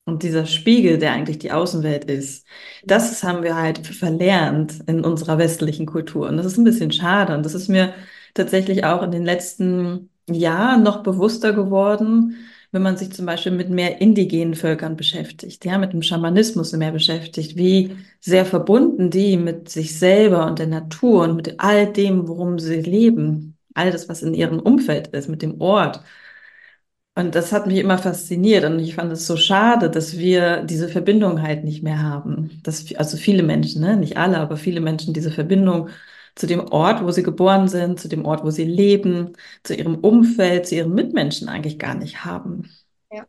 und 0.07 0.23
dieser 0.23 0.47
Spiegel, 0.47 0.99
der 0.99 1.13
eigentlich 1.13 1.39
die 1.39 1.53
Außenwelt 1.53 2.05
ist, 2.05 2.47
das 2.85 3.23
haben 3.23 3.43
wir 3.43 3.57
halt 3.57 3.87
verlernt 3.87 4.81
in 4.87 5.05
unserer 5.05 5.39
westlichen 5.39 5.87
Kultur. 5.87 6.29
Und 6.29 6.37
das 6.37 6.47
ist 6.47 6.59
ein 6.59 6.65
bisschen 6.65 6.93
schade. 6.93 7.35
Und 7.35 7.45
das 7.45 7.55
ist 7.55 7.69
mir 7.69 7.95
tatsächlich 8.35 8.85
auch 8.85 9.03
in 9.03 9.11
den 9.11 9.25
letzten 9.25 10.11
Jahren 10.29 10.83
noch 10.83 11.03
bewusster 11.03 11.53
geworden, 11.53 12.37
wenn 12.73 12.83
man 12.83 12.97
sich 12.97 13.13
zum 13.13 13.25
Beispiel 13.27 13.53
mit 13.53 13.71
mehr 13.71 14.01
indigenen 14.01 14.55
Völkern 14.55 14.97
beschäftigt, 14.97 15.65
ja, 15.65 15.79
mit 15.79 15.93
dem 15.93 16.03
Schamanismus 16.03 16.73
mehr 16.73 16.91
beschäftigt, 16.91 17.57
wie 17.57 17.97
sehr 18.21 18.45
verbunden 18.45 19.11
die 19.11 19.37
mit 19.37 19.69
sich 19.69 19.97
selber 19.99 20.47
und 20.47 20.59
der 20.59 20.67
Natur 20.67 21.23
und 21.23 21.37
mit 21.37 21.61
all 21.61 21.93
dem, 21.93 22.27
worum 22.27 22.59
sie 22.59 22.81
leben, 22.81 23.57
all 23.75 23.91
das, 23.93 24.09
was 24.09 24.23
in 24.23 24.35
ihrem 24.35 24.59
Umfeld 24.59 25.09
ist, 25.09 25.29
mit 25.29 25.41
dem 25.43 25.61
Ort 25.61 26.01
und 27.17 27.35
das 27.35 27.53
hat 27.53 27.67
mich 27.67 27.79
immer 27.79 27.99
fasziniert 27.99 28.65
und 28.65 28.81
ich 28.81 28.97
fand 28.97 29.13
es 29.13 29.27
so 29.27 29.37
schade, 29.37 29.89
dass 29.89 30.19
wir 30.19 30.65
diese 30.65 30.89
Verbindung 30.89 31.43
halt 31.43 31.63
nicht 31.63 31.83
mehr 31.83 32.03
haben. 32.03 32.61
Dass, 32.65 32.93
also 32.97 33.17
viele 33.17 33.45
Menschen, 33.45 33.83
ne? 33.83 33.97
nicht 33.97 34.17
alle, 34.17 34.39
aber 34.39 34.57
viele 34.57 34.81
Menschen 34.81 35.15
diese 35.15 35.31
Verbindung 35.31 35.91
zu 36.35 36.49
dem 36.49 36.61
Ort, 36.73 37.05
wo 37.05 37.13
sie 37.13 37.23
geboren 37.23 37.69
sind, 37.69 38.01
zu 38.01 38.09
dem 38.09 38.25
Ort, 38.25 38.43
wo 38.43 38.51
sie 38.51 38.65
leben, 38.65 39.35
zu 39.63 39.77
ihrem 39.77 39.95
Umfeld, 39.97 40.67
zu 40.67 40.75
ihren 40.75 40.93
Mitmenschen 40.93 41.49
eigentlich 41.49 41.79
gar 41.79 41.95
nicht 41.95 42.25
haben. 42.25 42.69
Ja. 43.13 43.25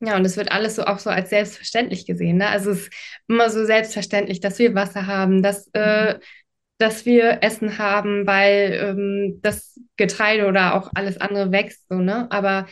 Ja, 0.00 0.16
und 0.16 0.24
es 0.24 0.36
wird 0.36 0.50
alles 0.50 0.74
so 0.74 0.82
auch 0.82 0.98
so 0.98 1.10
als 1.10 1.30
selbstverständlich 1.30 2.04
gesehen. 2.04 2.38
Ne? 2.38 2.48
Also 2.48 2.72
es 2.72 2.82
ist 2.82 2.92
immer 3.28 3.48
so 3.48 3.64
selbstverständlich, 3.64 4.40
dass 4.40 4.58
wir 4.58 4.74
Wasser 4.74 5.06
haben, 5.06 5.44
dass 5.44 5.70
äh, 5.72 6.14
mhm 6.14 6.20
dass 6.78 7.04
wir 7.06 7.42
Essen 7.42 7.78
haben, 7.78 8.26
weil 8.26 8.78
ähm, 8.80 9.40
das 9.42 9.80
Getreide 9.96 10.46
oder 10.46 10.74
auch 10.74 10.90
alles 10.94 11.20
andere 11.20 11.50
wächst, 11.52 11.88
so, 11.88 11.96
ne? 11.96 12.26
Aber 12.30 12.66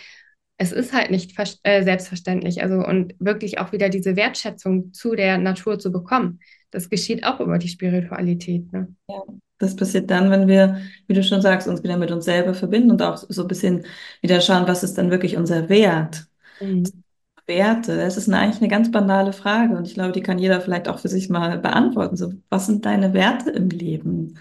es 0.58 0.72
ist 0.72 0.92
halt 0.92 1.10
nicht 1.10 1.38
äh, 1.64 1.82
selbstverständlich. 1.82 2.62
Also 2.62 2.76
und 2.76 3.14
wirklich 3.18 3.58
auch 3.58 3.72
wieder 3.72 3.88
diese 3.88 4.16
Wertschätzung 4.16 4.92
zu 4.92 5.14
der 5.14 5.38
Natur 5.38 5.78
zu 5.78 5.92
bekommen. 5.92 6.40
Das 6.70 6.88
geschieht 6.88 7.24
auch 7.24 7.40
über 7.40 7.58
die 7.58 7.68
Spiritualität. 7.68 8.72
Ne? 8.72 8.94
Ja, 9.08 9.22
das 9.58 9.76
passiert 9.76 10.10
dann, 10.10 10.30
wenn 10.30 10.48
wir, 10.48 10.80
wie 11.06 11.14
du 11.14 11.22
schon 11.22 11.42
sagst, 11.42 11.68
uns 11.68 11.82
wieder 11.82 11.96
mit 11.96 12.10
uns 12.10 12.24
selber 12.24 12.54
verbinden 12.54 12.90
und 12.90 13.02
auch 13.02 13.16
so 13.16 13.42
ein 13.42 13.48
bisschen 13.48 13.84
wieder 14.22 14.40
schauen, 14.40 14.66
was 14.66 14.82
ist 14.82 14.94
dann 14.94 15.10
wirklich 15.10 15.36
unser 15.36 15.68
Wert. 15.68 16.26
Mhm. 16.60 17.04
Werte? 17.46 17.96
Das 17.96 18.16
ist 18.16 18.28
eine, 18.28 18.38
eigentlich 18.38 18.60
eine 18.60 18.68
ganz 18.70 18.90
banale 18.90 19.32
Frage 19.32 19.76
und 19.76 19.86
ich 19.86 19.94
glaube, 19.94 20.12
die 20.12 20.22
kann 20.22 20.38
jeder 20.38 20.60
vielleicht 20.60 20.88
auch 20.88 20.98
für 20.98 21.08
sich 21.08 21.28
mal 21.28 21.58
beantworten. 21.58 22.16
So, 22.16 22.32
was 22.50 22.66
sind 22.66 22.84
deine 22.86 23.12
Werte 23.14 23.50
im 23.50 23.70
Leben? 23.70 24.38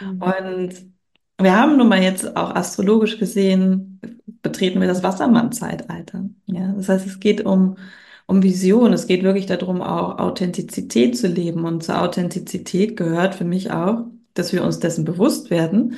Mhm. 0.00 0.22
Und 0.22 0.74
wir 1.40 1.56
haben 1.56 1.76
nun 1.76 1.88
mal 1.88 2.02
jetzt 2.02 2.36
auch 2.36 2.54
astrologisch 2.54 3.18
gesehen, 3.18 4.00
betreten 4.42 4.80
wir 4.80 4.88
das 4.88 5.02
Wassermann-Zeitalter. 5.02 6.28
Ja, 6.46 6.72
das 6.72 6.88
heißt, 6.88 7.06
es 7.06 7.20
geht 7.20 7.44
um, 7.46 7.76
um 8.26 8.42
Vision. 8.42 8.92
Es 8.92 9.06
geht 9.06 9.22
wirklich 9.22 9.46
darum, 9.46 9.80
auch 9.82 10.18
Authentizität 10.18 11.16
zu 11.16 11.28
leben. 11.28 11.64
Und 11.64 11.82
zur 11.84 12.02
Authentizität 12.02 12.96
gehört 12.96 13.34
für 13.36 13.44
mich 13.44 13.70
auch, 13.70 14.06
dass 14.34 14.52
wir 14.52 14.64
uns 14.64 14.80
dessen 14.80 15.04
bewusst 15.04 15.50
werden, 15.50 15.96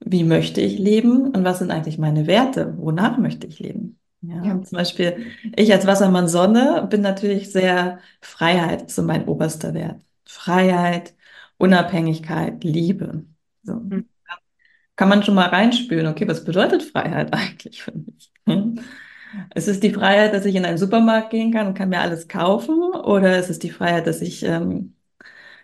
wie 0.00 0.24
möchte 0.24 0.60
ich 0.60 0.78
leben 0.78 1.30
und 1.34 1.44
was 1.44 1.58
sind 1.60 1.70
eigentlich 1.70 1.98
meine 1.98 2.26
Werte? 2.26 2.74
Wonach 2.78 3.18
möchte 3.18 3.46
ich 3.46 3.58
leben? 3.60 3.98
Ja, 4.22 4.36
ja. 4.44 4.62
zum 4.62 4.76
Beispiel, 4.78 5.26
ich 5.56 5.72
als 5.72 5.86
Wassermann 5.86 6.28
Sonne 6.28 6.86
bin 6.88 7.00
natürlich 7.00 7.50
sehr 7.50 7.98
Freiheit, 8.20 8.90
so 8.90 9.02
mein 9.02 9.26
oberster 9.26 9.74
Wert. 9.74 10.00
Freiheit, 10.24 11.14
Unabhängigkeit, 11.58 12.62
Liebe. 12.64 13.24
So. 13.64 13.74
Mhm. 13.74 14.08
Kann 14.96 15.08
man 15.08 15.22
schon 15.22 15.34
mal 15.34 15.48
reinspüren, 15.48 16.06
okay, 16.08 16.28
was 16.28 16.44
bedeutet 16.44 16.82
Freiheit 16.82 17.32
eigentlich 17.34 17.82
für 17.82 17.92
mich? 17.92 18.32
Hm? 18.46 18.80
Ist 19.54 19.68
es 19.68 19.80
die 19.80 19.92
Freiheit, 19.92 20.34
dass 20.34 20.44
ich 20.46 20.54
in 20.56 20.64
einen 20.66 20.78
Supermarkt 20.78 21.30
gehen 21.30 21.52
kann 21.52 21.66
und 21.68 21.74
kann 21.74 21.88
mir 21.90 22.00
alles 22.00 22.28
kaufen? 22.28 22.80
Oder 22.94 23.38
ist 23.38 23.50
es 23.50 23.58
die 23.58 23.70
Freiheit, 23.70 24.06
dass 24.06 24.20
ich 24.22 24.42
ähm, 24.44 24.94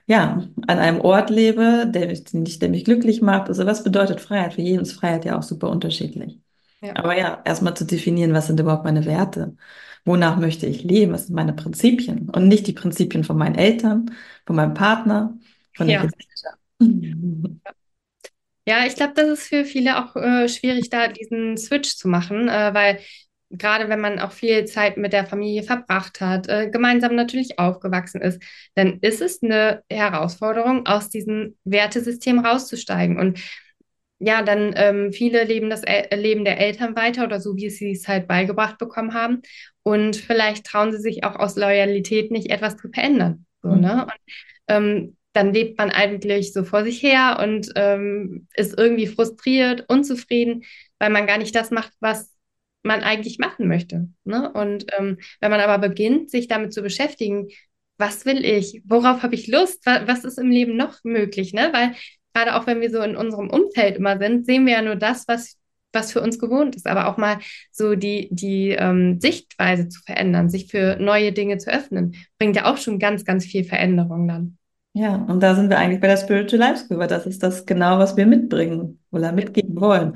ja, 0.07 0.45
an 0.69 0.79
einem 0.81 1.01
Ort 1.03 1.31
lebe, 1.31 1.87
der 1.91 2.09
mich, 2.09 2.59
der 2.61 2.69
mich 2.71 2.85
glücklich 2.85 3.23
macht? 3.23 3.49
Also 3.49 3.67
was 3.67 3.85
bedeutet 3.85 4.21
Freiheit? 4.21 4.55
Für 4.55 4.63
jeden 4.63 4.83
ist 4.83 4.93
Freiheit 4.95 5.25
ja 5.27 5.39
auch 5.39 5.43
super 5.45 5.71
unterschiedlich. 5.71 6.41
Ja. 6.81 6.97
Aber 6.97 7.17
ja, 7.17 7.43
erstmal 7.45 7.75
zu 7.75 7.85
definieren, 7.85 8.33
was 8.33 8.47
sind 8.47 8.61
überhaupt 8.61 8.85
meine 8.85 9.05
Werte? 9.05 9.57
Wonach 10.05 10.39
möchte 10.39 10.67
ich 10.67 10.85
leben? 10.85 11.13
Was 11.13 11.27
sind 11.27 11.35
meine 11.35 11.53
Prinzipien? 11.53 12.31
Und 12.31 12.49
nicht 12.49 12.67
die 12.67 12.73
Prinzipien 12.73 13.25
von 13.25 13.37
meinen 13.37 13.57
Eltern, 13.57 14.11
von 14.47 14.57
meinem 14.57 14.75
Partner, 14.75 15.37
von 15.77 15.89
ja. 15.89 16.03
der 16.03 16.11
Gesellschaft. 16.11 16.59
Ja, 18.67 18.85
ich 18.87 18.97
glaube, 18.97 19.15
das 19.17 19.27
ist 19.29 19.49
für 19.49 19.65
viele 19.65 19.99
auch 19.99 20.15
äh, 20.15 20.47
schwierig, 20.47 20.91
da 20.91 21.09
diesen 21.09 21.57
Switch 21.57 21.97
zu 21.97 22.07
machen, 22.07 22.51
äh, 22.51 22.75
weil 22.75 23.01
gerade 23.51 23.89
wenn 23.89 24.01
man 24.01 24.19
auch 24.19 24.33
viel 24.33 24.67
Zeit 24.67 24.99
mit 24.99 25.13
der 25.13 25.27
Familie 25.27 25.63
verbracht 25.63 26.21
hat, 26.21 26.49
äh, 26.49 26.69
gemeinsam 26.71 27.15
natürlich 27.15 27.59
aufgewachsen 27.59 28.21
ist, 28.21 28.43
dann 28.75 28.99
ist 29.01 29.23
es 29.23 29.43
eine 29.43 29.83
Herausforderung, 29.91 30.87
aus 30.87 31.09
diesem 31.09 31.57
Wertesystem 31.65 32.41
rauszusteigen. 32.41 33.19
Und 33.19 33.41
ja, 34.21 34.43
dann 34.43 34.73
ähm, 34.77 35.13
viele 35.13 35.45
leben 35.45 35.71
das 35.71 35.83
El 35.85 36.19
Leben 36.19 36.45
der 36.45 36.61
Eltern 36.61 36.97
weiter 36.97 37.25
oder 37.25 37.41
so, 37.41 37.57
wie 37.57 37.71
sie 37.71 37.93
es 37.93 38.09
halt 38.09 38.27
beigebracht 38.27 38.79
bekommen 38.79 39.15
haben. 39.15 39.43
Und 39.83 40.17
vielleicht 40.17 40.67
trauen 40.67 40.91
sie 40.93 40.99
sich 40.99 41.25
auch 41.25 41.37
aus 41.37 41.57
Loyalität 41.57 42.31
nicht, 42.31 42.51
etwas 42.51 42.77
zu 42.77 42.89
verändern. 42.89 43.47
So, 43.63 43.69
mhm. 43.69 43.81
ne? 43.81 44.03
Und, 44.03 44.13
ähm, 44.69 45.17
dann 45.35 45.53
lebt 45.53 45.79
man 45.79 45.91
eigentlich 45.91 46.53
so 46.53 46.65
vor 46.65 46.83
sich 46.83 47.03
her 47.03 47.39
und 47.41 47.71
ähm, 47.77 48.49
ist 48.55 48.77
irgendwie 48.77 49.07
frustriert, 49.07 49.85
unzufrieden, 49.89 50.65
weil 50.99 51.11
man 51.11 51.27
gar 51.27 51.39
nicht 51.39 51.55
das 51.55 51.71
macht, 51.71 51.93
was 52.01 52.35
man 52.83 53.03
eigentlich 53.03 53.39
machen 53.39 53.69
möchte. 53.69 54.09
Ne? 54.25 54.51
Und 54.53 54.87
ähm, 54.99 55.19
wenn 55.41 55.51
man 55.51 55.61
aber 55.61 55.79
beginnt, 55.79 56.31
sich 56.31 56.49
damit 56.49 56.73
zu 56.73 56.83
beschäftigen, 56.83 57.49
was 57.99 58.25
will 58.27 58.45
ich, 58.45 58.83
worauf 58.85 59.23
habe 59.23 59.35
ich 59.35 59.47
Lust, 59.49 59.85
was, 59.85 60.07
was 60.09 60.25
ist 60.25 60.39
im 60.39 60.51
Leben 60.51 60.77
noch 60.77 61.05
möglich, 61.05 61.53
ne? 61.53 61.71
Weil 61.73 61.95
gerade 62.35 62.57
auch 62.57 62.67
wenn 62.67 62.81
wir 62.81 62.91
so 62.91 63.01
in 63.03 63.17
unserem 63.17 63.51
Umfeld 63.51 63.97
immer 63.97 64.19
sind, 64.19 64.47
sehen 64.47 64.67
wir 64.67 64.75
ja 64.75 64.83
nur 64.83 64.97
das, 64.97 65.27
was, 65.29 65.57
was 65.93 66.13
für 66.13 66.21
uns 66.21 66.39
gewohnt 66.39 66.77
ist, 66.77 66.87
aber 66.87 67.09
auch 67.09 67.17
mal 67.17 67.39
so 67.71 67.95
die, 67.95 68.29
die 68.31 68.71
ähm, 68.71 69.21
Sichtweise 69.21 69.89
zu 69.89 70.01
verändern, 70.03 70.51
sich 70.51 70.71
für 70.71 70.97
neue 70.97 71.33
Dinge 71.33 71.59
zu 71.59 71.71
öffnen, 71.71 72.15
bringt 72.39 72.57
ja 72.57 72.71
auch 72.71 72.77
schon 72.77 72.99
ganz, 72.99 73.25
ganz 73.25 73.45
viel 73.45 73.65
Veränderung 73.65 74.29
dann. 74.29 74.59
Ja, 74.95 75.15
und 75.15 75.43
da 75.43 75.55
sind 75.55 75.71
wir 75.71 75.79
eigentlich 75.79 76.01
bei 76.01 76.09
der 76.09 76.17
Spiritual 76.17 76.61
Life 76.61 76.85
School, 76.85 76.99
weil 76.99 77.09
das 77.09 77.27
ist 77.27 77.43
das 77.43 77.67
genau, 77.67 77.99
was 77.99 78.17
wir 78.17 78.27
mitbringen 78.27 79.01
oder 79.11 79.33
mitgeben 79.33 79.81
wollen 79.81 80.15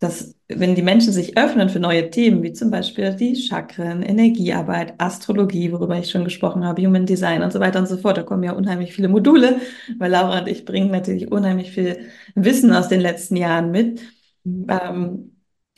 dass 0.00 0.34
wenn 0.48 0.74
die 0.74 0.82
Menschen 0.82 1.12
sich 1.12 1.36
öffnen 1.36 1.68
für 1.68 1.80
neue 1.80 2.10
Themen, 2.10 2.42
wie 2.42 2.52
zum 2.52 2.70
Beispiel 2.70 3.14
die 3.14 3.36
Chakren, 3.36 4.02
Energiearbeit, 4.02 4.94
Astrologie, 4.98 5.72
worüber 5.72 5.98
ich 5.98 6.10
schon 6.10 6.24
gesprochen 6.24 6.64
habe, 6.64 6.84
Human 6.84 7.06
Design 7.06 7.42
und 7.42 7.52
so 7.52 7.60
weiter 7.60 7.78
und 7.78 7.86
so 7.86 7.96
fort, 7.96 8.16
da 8.16 8.22
kommen 8.22 8.42
ja 8.42 8.52
unheimlich 8.52 8.94
viele 8.94 9.08
Module, 9.08 9.60
weil 9.98 10.10
Laura 10.10 10.40
und 10.40 10.48
ich 10.48 10.64
bringen 10.64 10.90
natürlich 10.90 11.30
unheimlich 11.30 11.72
viel 11.72 12.08
Wissen 12.34 12.72
aus 12.72 12.88
den 12.88 13.00
letzten 13.00 13.36
Jahren 13.36 13.70
mit. 13.70 14.00
Mhm. 14.44 14.66
Ähm, 14.68 15.28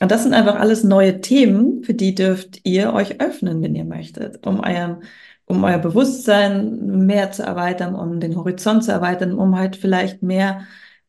und 0.01 0.11
das 0.11 0.23
sind 0.23 0.33
einfach 0.33 0.55
alles 0.59 0.83
neue 0.83 1.21
Themen, 1.21 1.83
für 1.83 1.93
die 1.93 2.15
dürft 2.15 2.59
ihr 2.65 2.93
euch 2.93 3.21
öffnen, 3.21 3.61
wenn 3.61 3.75
ihr 3.75 3.85
möchtet, 3.85 4.45
um 4.45 4.59
euren 4.59 5.03
um 5.47 5.63
euer 5.63 5.77
Bewusstsein 5.77 7.05
mehr 7.05 7.31
zu 7.31 7.43
erweitern, 7.43 7.95
um 7.95 8.19
den 8.19 8.35
Horizont 8.35 8.83
zu 8.83 8.91
erweitern, 8.91 9.33
um 9.35 9.55
halt 9.57 9.75
vielleicht 9.75 10.23
mehr 10.23 10.65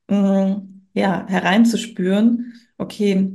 mh, 0.08 0.48
mm, 0.48 0.82
ja, 0.94 1.26
hereinzuspüren 1.26 2.52
okay, 2.78 3.30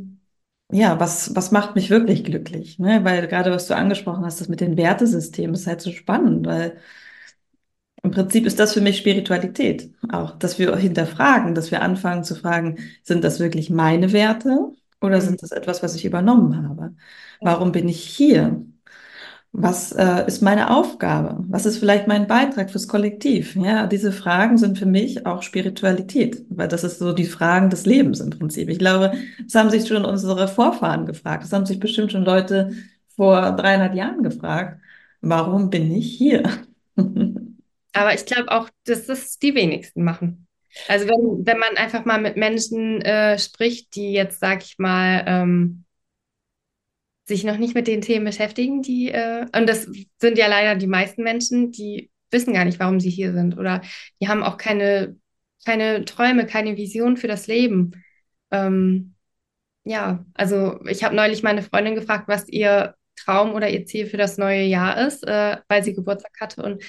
ja, 0.71 0.99
was, 0.99 1.35
was 1.35 1.51
macht 1.51 1.75
mich 1.75 1.89
wirklich 1.89 2.23
glücklich? 2.23 2.79
Ne? 2.79 3.03
Weil 3.03 3.27
gerade 3.27 3.51
was 3.51 3.67
du 3.67 3.75
angesprochen 3.75 4.25
hast, 4.25 4.41
das 4.41 4.49
mit 4.49 4.61
den 4.61 4.77
Wertesystemen 4.77 5.55
ist 5.55 5.67
halt 5.67 5.81
so 5.81 5.91
spannend, 5.91 6.45
weil 6.47 6.79
im 8.03 8.11
Prinzip 8.11 8.45
ist 8.45 8.59
das 8.59 8.73
für 8.73 8.81
mich 8.81 8.97
Spiritualität 8.97 9.91
auch, 10.11 10.37
dass 10.39 10.57
wir 10.57 10.75
hinterfragen, 10.75 11.53
dass 11.55 11.69
wir 11.71 11.81
anfangen 11.81 12.23
zu 12.23 12.35
fragen, 12.35 12.77
sind 13.03 13.23
das 13.23 13.39
wirklich 13.39 13.69
meine 13.69 14.11
Werte 14.11 14.71
oder 15.01 15.17
mhm. 15.17 15.21
sind 15.21 15.43
das 15.43 15.51
etwas, 15.51 15.83
was 15.83 15.95
ich 15.95 16.05
übernommen 16.05 16.67
habe? 16.67 16.95
Warum 17.41 17.71
bin 17.71 17.87
ich 17.87 18.03
hier? 18.03 18.65
Was 19.53 19.91
äh, 19.91 20.25
ist 20.27 20.41
meine 20.41 20.69
Aufgabe? 20.69 21.43
Was 21.49 21.65
ist 21.65 21.77
vielleicht 21.77 22.07
mein 22.07 22.25
Beitrag 22.25 22.71
fürs 22.71 22.87
Kollektiv? 22.87 23.55
Ja, 23.57 23.85
diese 23.85 24.13
Fragen 24.13 24.57
sind 24.57 24.79
für 24.79 24.85
mich 24.85 25.25
auch 25.25 25.43
Spiritualität, 25.43 26.45
weil 26.49 26.69
das 26.69 26.85
ist 26.85 26.99
so 26.99 27.11
die 27.11 27.25
Fragen 27.25 27.69
des 27.69 27.85
Lebens 27.85 28.21
im 28.21 28.29
Prinzip. 28.29 28.69
Ich 28.69 28.79
glaube, 28.79 29.11
das 29.43 29.55
haben 29.55 29.69
sich 29.69 29.85
schon 29.85 30.05
unsere 30.05 30.47
Vorfahren 30.47 31.05
gefragt. 31.05 31.43
Das 31.43 31.51
haben 31.51 31.65
sich 31.65 31.79
bestimmt 31.79 32.13
schon 32.13 32.23
Leute 32.23 32.71
vor 33.17 33.51
300 33.51 33.93
Jahren 33.93 34.23
gefragt. 34.23 34.79
Warum 35.19 35.69
bin 35.69 35.91
ich 35.91 36.17
hier? 36.17 36.43
Aber 36.95 38.13
ich 38.13 38.25
glaube 38.25 38.51
auch, 38.51 38.69
dass 38.85 39.05
das 39.07 39.37
die 39.37 39.53
wenigsten 39.53 40.03
machen. 40.03 40.47
Also 40.87 41.05
wenn, 41.07 41.45
wenn 41.45 41.59
man 41.59 41.75
einfach 41.75 42.05
mal 42.05 42.21
mit 42.21 42.37
Menschen 42.37 43.01
äh, 43.01 43.37
spricht, 43.37 43.95
die 43.95 44.13
jetzt, 44.13 44.39
sag 44.39 44.63
ich 44.63 44.79
mal, 44.79 45.25
ähm, 45.27 45.83
sich 47.25 47.43
noch 47.43 47.57
nicht 47.57 47.75
mit 47.75 47.87
den 47.87 48.01
Themen 48.01 48.25
beschäftigen, 48.25 48.81
die, 48.81 49.09
äh, 49.09 49.45
und 49.55 49.67
das 49.67 49.87
sind 50.19 50.37
ja 50.37 50.47
leider 50.47 50.75
die 50.75 50.87
meisten 50.87 51.23
Menschen, 51.23 51.71
die 51.71 52.11
wissen 52.31 52.53
gar 52.53 52.65
nicht, 52.65 52.79
warum 52.79 52.99
sie 52.99 53.09
hier 53.09 53.33
sind 53.33 53.57
oder 53.57 53.81
die 54.21 54.27
haben 54.27 54.43
auch 54.43 54.57
keine, 54.57 55.17
keine 55.65 56.05
Träume, 56.05 56.45
keine 56.45 56.77
Vision 56.77 57.17
für 57.17 57.27
das 57.27 57.47
Leben. 57.47 57.91
Ähm, 58.51 59.15
ja, 59.83 60.25
also 60.33 60.79
ich 60.87 61.03
habe 61.03 61.15
neulich 61.15 61.43
meine 61.43 61.61
Freundin 61.61 61.95
gefragt, 61.95 62.27
was 62.27 62.47
ihr 62.47 62.95
Traum 63.15 63.53
oder 63.53 63.69
ihr 63.69 63.85
Ziel 63.85 64.05
für 64.07 64.17
das 64.17 64.37
neue 64.37 64.63
Jahr 64.63 65.05
ist, 65.05 65.25
äh, 65.27 65.57
weil 65.67 65.83
sie 65.83 65.93
Geburtstag 65.93 66.31
hatte 66.39 66.63
und 66.63 66.83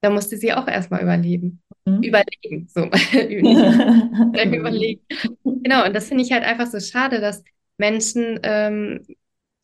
da 0.00 0.10
musste 0.10 0.36
sie 0.36 0.52
auch 0.52 0.68
erstmal 0.68 1.02
überleben. 1.02 1.62
Mhm. 1.84 2.02
Überlegen, 2.02 2.68
so. 2.68 2.84
überlegen. 4.52 5.00
Genau, 5.44 5.84
und 5.86 5.94
das 5.94 6.08
finde 6.08 6.22
ich 6.22 6.32
halt 6.32 6.44
einfach 6.44 6.66
so 6.66 6.78
schade, 6.80 7.20
dass 7.20 7.42
Menschen 7.78 8.38
ähm, 8.42 9.06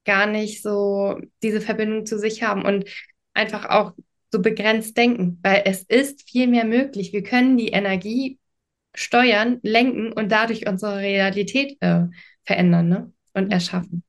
gar 0.05 0.27
nicht 0.27 0.63
so 0.63 1.21
diese 1.43 1.61
Verbindung 1.61 2.07
zu 2.07 2.19
sich 2.19 2.43
haben 2.43 2.65
und 2.65 2.85
einfach 3.35 3.69
auch 3.69 3.93
so 4.31 4.41
begrenzt 4.41 4.97
denken, 4.97 5.39
weil 5.43 5.63
es 5.67 5.83
ist 5.83 6.29
viel 6.29 6.47
mehr 6.47 6.65
möglich. 6.65 7.13
Wir 7.13 7.23
können 7.23 7.57
die 7.57 7.69
Energie 7.69 8.39
steuern, 8.95 9.59
lenken 9.63 10.13
und 10.13 10.33
dadurch 10.33 10.67
unsere 10.67 10.99
Realität 10.99 11.77
äh, 11.81 12.05
verändern 12.45 12.89
ne? 12.89 13.13
und 13.35 13.53
erschaffen. 13.53 14.03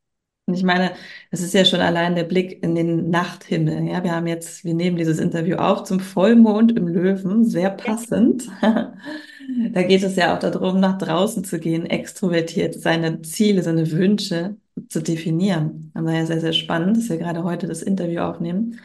Und 0.46 0.56
ich 0.56 0.64
meine, 0.64 0.92
es 1.32 1.42
ist 1.42 1.54
ja 1.54 1.64
schon 1.64 1.80
allein 1.80 2.16
der 2.16 2.26
Blick 2.26 2.62
in 2.64 2.76
den 2.76 3.10
Nachthimmel. 3.10 3.88
Ja, 3.88 4.04
wir 4.04 4.14
haben 4.14 4.28
jetzt, 4.28 4.66
wir 4.66 4.74
nehmen 4.74 4.98
dieses 4.98 5.20
Interview 5.20 5.56
auf 5.56 5.86
zum 5.86 6.02
Vollmond 6.02 6.74
im 6.74 6.88
Löwen, 6.88 7.46
sehr 7.46 7.70
passend. 7.70 8.50
Ja. 8.62 8.94
da 9.72 9.84
geht 9.84 10.04
es 10.04 10.18
ja 10.18 10.36
auch 10.36 10.40
darum, 10.40 10.82
nach 10.82 10.98
draußen 10.98 11.46
zu 11.46 11.60
gehen, 11.60 11.86
extrovertiert, 11.86 12.76
seine 12.76 13.22
Ziele, 13.22 13.64
seine 13.64 13.90
Wünsche 13.92 14.58
zu 14.90 15.02
definieren. 15.02 15.92
Und 15.94 16.06
daher 16.06 16.26
sehr, 16.26 16.40
sehr 16.42 16.54
spannend, 16.54 16.98
dass 16.98 17.10
wir 17.10 17.18
gerade 17.18 17.44
heute 17.44 17.68
das 17.68 17.82
Interview 17.82 18.22
aufnehmen. 18.22 18.80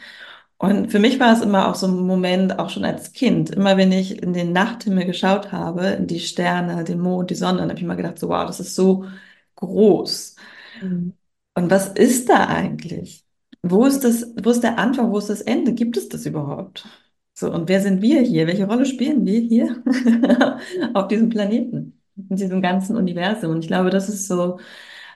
Und 0.57 0.91
für 0.91 0.99
mich 0.99 1.19
war 1.19 1.33
es 1.33 1.41
immer 1.41 1.69
auch 1.69 1.75
so 1.75 1.87
ein 1.87 2.05
Moment, 2.05 2.59
auch 2.59 2.69
schon 2.69 2.83
als 2.83 3.13
Kind, 3.13 3.49
immer 3.51 3.77
wenn 3.77 3.93
ich 3.93 4.21
in 4.21 4.33
den 4.33 4.51
Nachthimmel 4.51 5.05
geschaut 5.05 5.53
habe, 5.53 5.87
in 5.91 6.05
die 6.07 6.19
Sterne, 6.19 6.83
den 6.83 6.99
Mond, 6.99 7.29
die 7.29 7.35
Sonne, 7.35 7.59
dann 7.59 7.69
habe 7.69 7.79
ich 7.79 7.83
immer 7.83 7.95
gedacht, 7.95 8.19
so 8.19 8.29
wow, 8.29 8.45
das 8.45 8.59
ist 8.59 8.75
so 8.75 9.05
groß. 9.55 10.35
Mhm. 10.81 11.13
Und 11.55 11.71
was 11.71 11.87
ist 11.89 12.29
da 12.29 12.47
eigentlich? 12.47 13.25
Wo 13.61 13.85
ist 13.85 14.03
das, 14.03 14.33
wo 14.41 14.49
ist 14.51 14.63
der 14.63 14.77
Anfang, 14.79 15.11
wo 15.11 15.17
ist 15.17 15.29
das 15.29 15.41
Ende? 15.41 15.73
Gibt 15.73 15.97
es 15.97 16.09
das 16.09 16.25
überhaupt? 16.25 16.85
So, 17.33 17.51
und 17.53 17.69
wer 17.69 17.81
sind 17.81 18.01
wir 18.01 18.21
hier? 18.21 18.47
Welche 18.47 18.67
Rolle 18.67 18.85
spielen 18.85 19.25
wir 19.25 19.39
hier 19.39 19.81
auf 20.93 21.07
diesem 21.07 21.29
Planeten, 21.29 22.01
in 22.29 22.35
diesem 22.35 22.61
ganzen 22.61 22.97
Universum? 22.97 23.51
Und 23.51 23.61
ich 23.61 23.67
glaube, 23.67 23.89
das 23.91 24.09
ist 24.09 24.27
so 24.27 24.59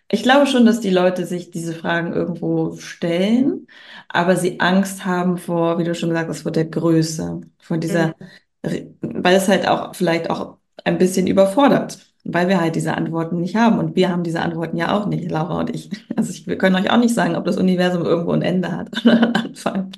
ich 0.10 0.24
glaube 0.24 0.48
schon, 0.48 0.66
dass 0.66 0.80
die 0.80 0.90
Leute 0.90 1.26
sich 1.26 1.52
diese 1.52 1.74
Fragen 1.74 2.14
irgendwo 2.14 2.76
stellen, 2.78 3.68
aber 4.10 4.36
sie 4.36 4.60
Angst 4.60 5.06
haben 5.06 5.38
vor, 5.38 5.80
wie 5.80 5.84
du 5.84 5.96
schon 5.96 6.10
gesagt 6.10 6.30
hast, 6.30 6.42
vor 6.42 6.52
der 6.52 6.66
Größe, 6.66 7.42
vor 7.60 7.78
dieser, 7.78 8.16
mhm. 8.64 8.96
weil 9.02 9.36
es 9.36 9.48
halt 9.48 9.68
auch 9.68 9.96
vielleicht 9.96 10.30
auch 10.30 10.58
ein 10.84 10.98
bisschen 10.98 11.28
überfordert, 11.28 12.00
weil 12.24 12.48
wir 12.48 12.62
halt 12.62 12.76
diese 12.76 12.96
Antworten 12.96 13.40
nicht 13.40 13.56
haben 13.56 13.80
und 13.80 13.96
wir 13.96 14.10
haben 14.10 14.24
diese 14.24 14.42
Antworten 14.42 14.78
ja 14.78 14.96
auch 14.98 15.08
nicht, 15.08 15.30
Laura 15.32 15.60
und 15.60 15.70
ich. 15.74 15.90
Also 16.16 16.32
ich, 16.32 16.48
wir 16.48 16.58
können 16.58 16.76
euch 16.76 16.90
auch 16.90 16.98
nicht 16.98 17.14
sagen, 17.14 17.36
ob 17.36 17.44
das 17.44 17.58
Universum 17.58 18.06
irgendwo 18.06 18.32
ein 18.32 18.44
Ende 18.44 18.72
hat 18.72 18.90
oder 19.04 19.14
einen 19.14 19.36
Anfang. 19.36 19.92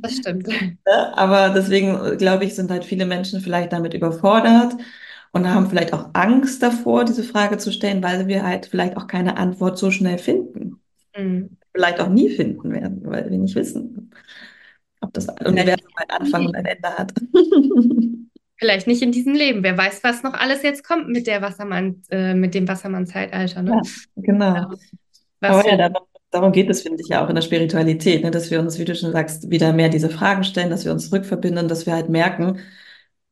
Das 0.00 0.16
stimmt. 0.16 0.48
aber 1.14 1.50
deswegen 1.50 2.18
glaube 2.18 2.44
ich, 2.44 2.54
sind 2.54 2.70
halt 2.70 2.84
viele 2.84 3.06
Menschen 3.06 3.40
vielleicht 3.40 3.72
damit 3.72 3.94
überfordert 3.94 4.74
und 5.34 5.52
haben 5.52 5.68
vielleicht 5.68 5.92
auch 5.92 6.10
Angst 6.12 6.62
davor, 6.62 7.04
diese 7.04 7.24
Frage 7.24 7.58
zu 7.58 7.72
stellen, 7.72 8.02
weil 8.02 8.28
wir 8.28 8.44
halt 8.44 8.66
vielleicht 8.66 8.96
auch 8.96 9.08
keine 9.08 9.36
Antwort 9.36 9.76
so 9.76 9.90
schnell 9.90 10.16
finden. 10.16 10.80
Mhm. 11.16 11.58
Vielleicht 11.74 12.00
auch 12.00 12.08
nie 12.08 12.30
finden 12.30 12.72
werden, 12.72 13.00
weil 13.04 13.28
wir 13.28 13.36
nicht 13.36 13.56
wissen, 13.56 14.12
ob 15.00 15.12
das 15.12 15.26
Universum 15.44 15.88
einen 15.96 16.10
Anfang 16.10 16.46
und 16.46 16.54
ein 16.54 16.64
Ende 16.64 16.88
hat. 16.88 17.12
Vielleicht 18.56 18.86
nicht 18.86 19.02
in 19.02 19.10
diesem 19.10 19.34
Leben. 19.34 19.64
Wer 19.64 19.76
weiß, 19.76 20.04
was 20.04 20.22
noch 20.22 20.34
alles 20.34 20.62
jetzt 20.62 20.86
kommt 20.86 21.08
mit 21.08 21.26
der 21.26 21.42
Wassermann, 21.42 22.02
äh, 22.10 22.34
mit 22.34 22.54
dem 22.54 22.68
Wassermann-Zeitalter. 22.68 23.62
Ne? 23.62 23.72
Ja, 23.72 23.82
genau. 24.14 24.54
Ja. 24.54 24.70
Aber 25.40 25.68
ja, 25.68 25.76
darum, 25.76 26.06
darum, 26.30 26.52
geht 26.52 26.70
es, 26.70 26.82
finde 26.82 27.02
ich, 27.02 27.08
ja 27.08 27.24
auch 27.24 27.28
in 27.28 27.34
der 27.34 27.42
Spiritualität, 27.42 28.22
ne? 28.22 28.30
dass 28.30 28.52
wir 28.52 28.60
uns, 28.60 28.78
wie 28.78 28.84
du 28.84 28.94
schon 28.94 29.10
sagst, 29.10 29.50
wieder 29.50 29.72
mehr 29.72 29.88
diese 29.88 30.10
Fragen 30.10 30.44
stellen, 30.44 30.70
dass 30.70 30.84
wir 30.84 30.92
uns 30.92 31.12
rückverbinden, 31.12 31.66
dass 31.66 31.86
wir 31.86 31.92
halt 31.92 32.08
merken, 32.08 32.60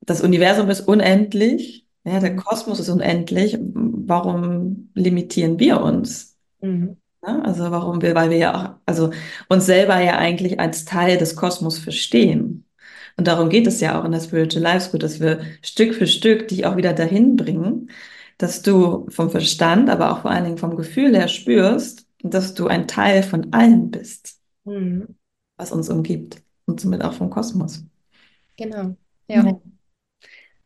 das 0.00 0.20
Universum 0.20 0.68
ist 0.68 0.80
unendlich 0.80 1.82
ja, 2.04 2.20
der 2.20 2.36
Kosmos 2.36 2.80
ist 2.80 2.88
unendlich. 2.88 3.58
Warum 3.60 4.90
limitieren 4.94 5.58
wir 5.58 5.80
uns? 5.80 6.36
Mhm. 6.60 6.96
Ne? 7.24 7.44
Also 7.44 7.70
warum 7.70 8.02
wir, 8.02 8.14
weil 8.14 8.30
wir 8.30 8.38
ja 8.38 8.54
auch, 8.54 8.80
also 8.86 9.10
uns 9.48 9.66
selber 9.66 10.00
ja 10.00 10.16
eigentlich 10.18 10.58
als 10.60 10.84
Teil 10.84 11.18
des 11.18 11.36
Kosmos 11.36 11.78
verstehen. 11.78 12.66
Und 13.16 13.28
darum 13.28 13.48
geht 13.50 13.66
es 13.66 13.80
ja 13.80 14.00
auch 14.00 14.04
in 14.04 14.12
der 14.12 14.20
Spiritual 14.20 14.62
Life 14.62 14.88
School, 14.88 14.98
dass 15.00 15.20
wir 15.20 15.40
Stück 15.62 15.94
für 15.94 16.06
Stück 16.06 16.48
dich 16.48 16.66
auch 16.66 16.76
wieder 16.76 16.92
dahin 16.94 17.36
bringen, 17.36 17.90
dass 18.38 18.62
du 18.62 19.06
vom 19.10 19.30
Verstand, 19.30 19.90
aber 19.90 20.12
auch 20.12 20.22
vor 20.22 20.30
allen 20.30 20.44
Dingen 20.44 20.58
vom 20.58 20.76
Gefühl 20.76 21.14
her 21.14 21.28
spürst, 21.28 22.06
dass 22.22 22.54
du 22.54 22.66
ein 22.68 22.88
Teil 22.88 23.22
von 23.22 23.52
allem 23.52 23.90
bist, 23.90 24.38
Mhm. 24.64 25.16
was 25.56 25.72
uns 25.72 25.88
umgibt 25.88 26.42
und 26.66 26.80
somit 26.80 27.02
auch 27.02 27.12
vom 27.12 27.30
Kosmos. 27.30 27.84
Genau. 28.56 28.96
Ja. 29.28 29.42
Ja. 29.44 29.60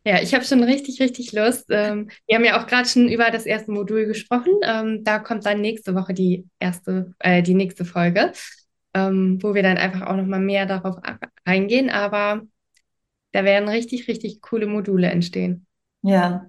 Ja, 0.06 0.22
ich 0.22 0.32
habe 0.34 0.44
schon 0.44 0.62
richtig, 0.62 1.00
richtig 1.00 1.32
Lust. 1.32 1.66
Ähm, 1.68 2.08
wir 2.28 2.36
haben 2.36 2.44
ja 2.44 2.62
auch 2.62 2.68
gerade 2.68 2.88
schon 2.88 3.08
über 3.08 3.28
das 3.32 3.44
erste 3.44 3.72
Modul 3.72 4.06
gesprochen. 4.06 4.52
Ähm, 4.62 5.02
da 5.02 5.18
kommt 5.18 5.44
dann 5.44 5.60
nächste 5.60 5.96
Woche 5.96 6.14
die 6.14 6.46
erste, 6.60 7.12
äh, 7.18 7.42
die 7.42 7.54
nächste 7.54 7.84
Folge, 7.84 8.30
ähm, 8.94 9.38
wo 9.42 9.52
wir 9.52 9.64
dann 9.64 9.78
einfach 9.78 10.02
auch 10.02 10.14
noch 10.14 10.26
mal 10.26 10.38
mehr 10.38 10.64
darauf 10.64 10.98
eingehen. 11.44 11.90
Aber 11.90 12.42
da 13.32 13.42
werden 13.42 13.68
richtig, 13.68 14.06
richtig 14.06 14.40
coole 14.42 14.68
Module 14.68 15.08
entstehen. 15.08 15.66
Ja, 16.02 16.48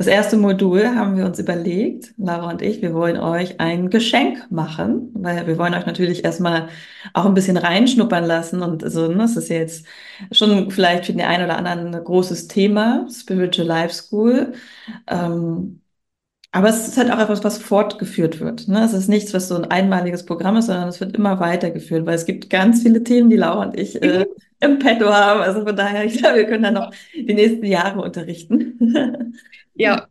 das 0.00 0.06
erste 0.06 0.38
Modul 0.38 0.96
haben 0.96 1.14
wir 1.18 1.26
uns 1.26 1.38
überlegt, 1.38 2.14
Lara 2.16 2.48
und 2.48 2.62
ich, 2.62 2.80
wir 2.80 2.94
wollen 2.94 3.18
euch 3.18 3.60
ein 3.60 3.90
Geschenk 3.90 4.50
machen, 4.50 5.10
weil 5.12 5.46
wir 5.46 5.58
wollen 5.58 5.74
euch 5.74 5.84
natürlich 5.84 6.24
erstmal 6.24 6.70
auch 7.12 7.26
ein 7.26 7.34
bisschen 7.34 7.58
reinschnuppern 7.58 8.24
lassen 8.24 8.62
und 8.62 8.82
so, 8.90 9.08
ne, 9.08 9.18
das 9.18 9.36
ist 9.36 9.50
jetzt 9.50 9.84
schon 10.32 10.70
vielleicht 10.70 11.04
für 11.04 11.12
den 11.12 11.20
einen 11.20 11.44
oder 11.44 11.58
anderen 11.58 11.94
ein 11.94 12.02
großes 12.02 12.48
Thema, 12.48 13.06
Spiritual 13.10 13.68
Life 13.68 13.92
School. 13.92 14.54
Ähm, 15.06 15.82
aber 16.52 16.70
es 16.70 16.88
ist 16.88 16.96
halt 16.96 17.10
auch 17.12 17.18
etwas, 17.18 17.44
was 17.44 17.58
fortgeführt 17.58 18.40
wird. 18.40 18.68
Ne? 18.68 18.82
Es 18.84 18.94
ist 18.94 19.08
nichts, 19.08 19.34
was 19.34 19.48
so 19.48 19.56
ein 19.56 19.66
einmaliges 19.66 20.24
Programm 20.26 20.56
ist, 20.56 20.66
sondern 20.66 20.88
es 20.88 21.00
wird 21.00 21.14
immer 21.16 21.40
weitergeführt, 21.40 22.06
weil 22.06 22.14
es 22.16 22.24
gibt 22.26 22.50
ganz 22.50 22.82
viele 22.82 23.04
Themen, 23.04 23.30
die 23.30 23.36
Laura 23.36 23.64
und 23.66 23.78
ich 23.78 24.02
äh, 24.02 24.26
im 24.60 24.78
Petto 24.78 25.06
haben. 25.12 25.40
Also 25.40 25.64
von 25.64 25.76
daher, 25.76 26.04
ich 26.04 26.18
glaube, 26.18 26.36
wir 26.38 26.46
können 26.46 26.62
dann 26.64 26.74
noch 26.74 26.92
die 27.14 27.34
nächsten 27.34 27.64
Jahre 27.66 28.00
unterrichten. 28.02 29.34
Ja, 29.74 30.08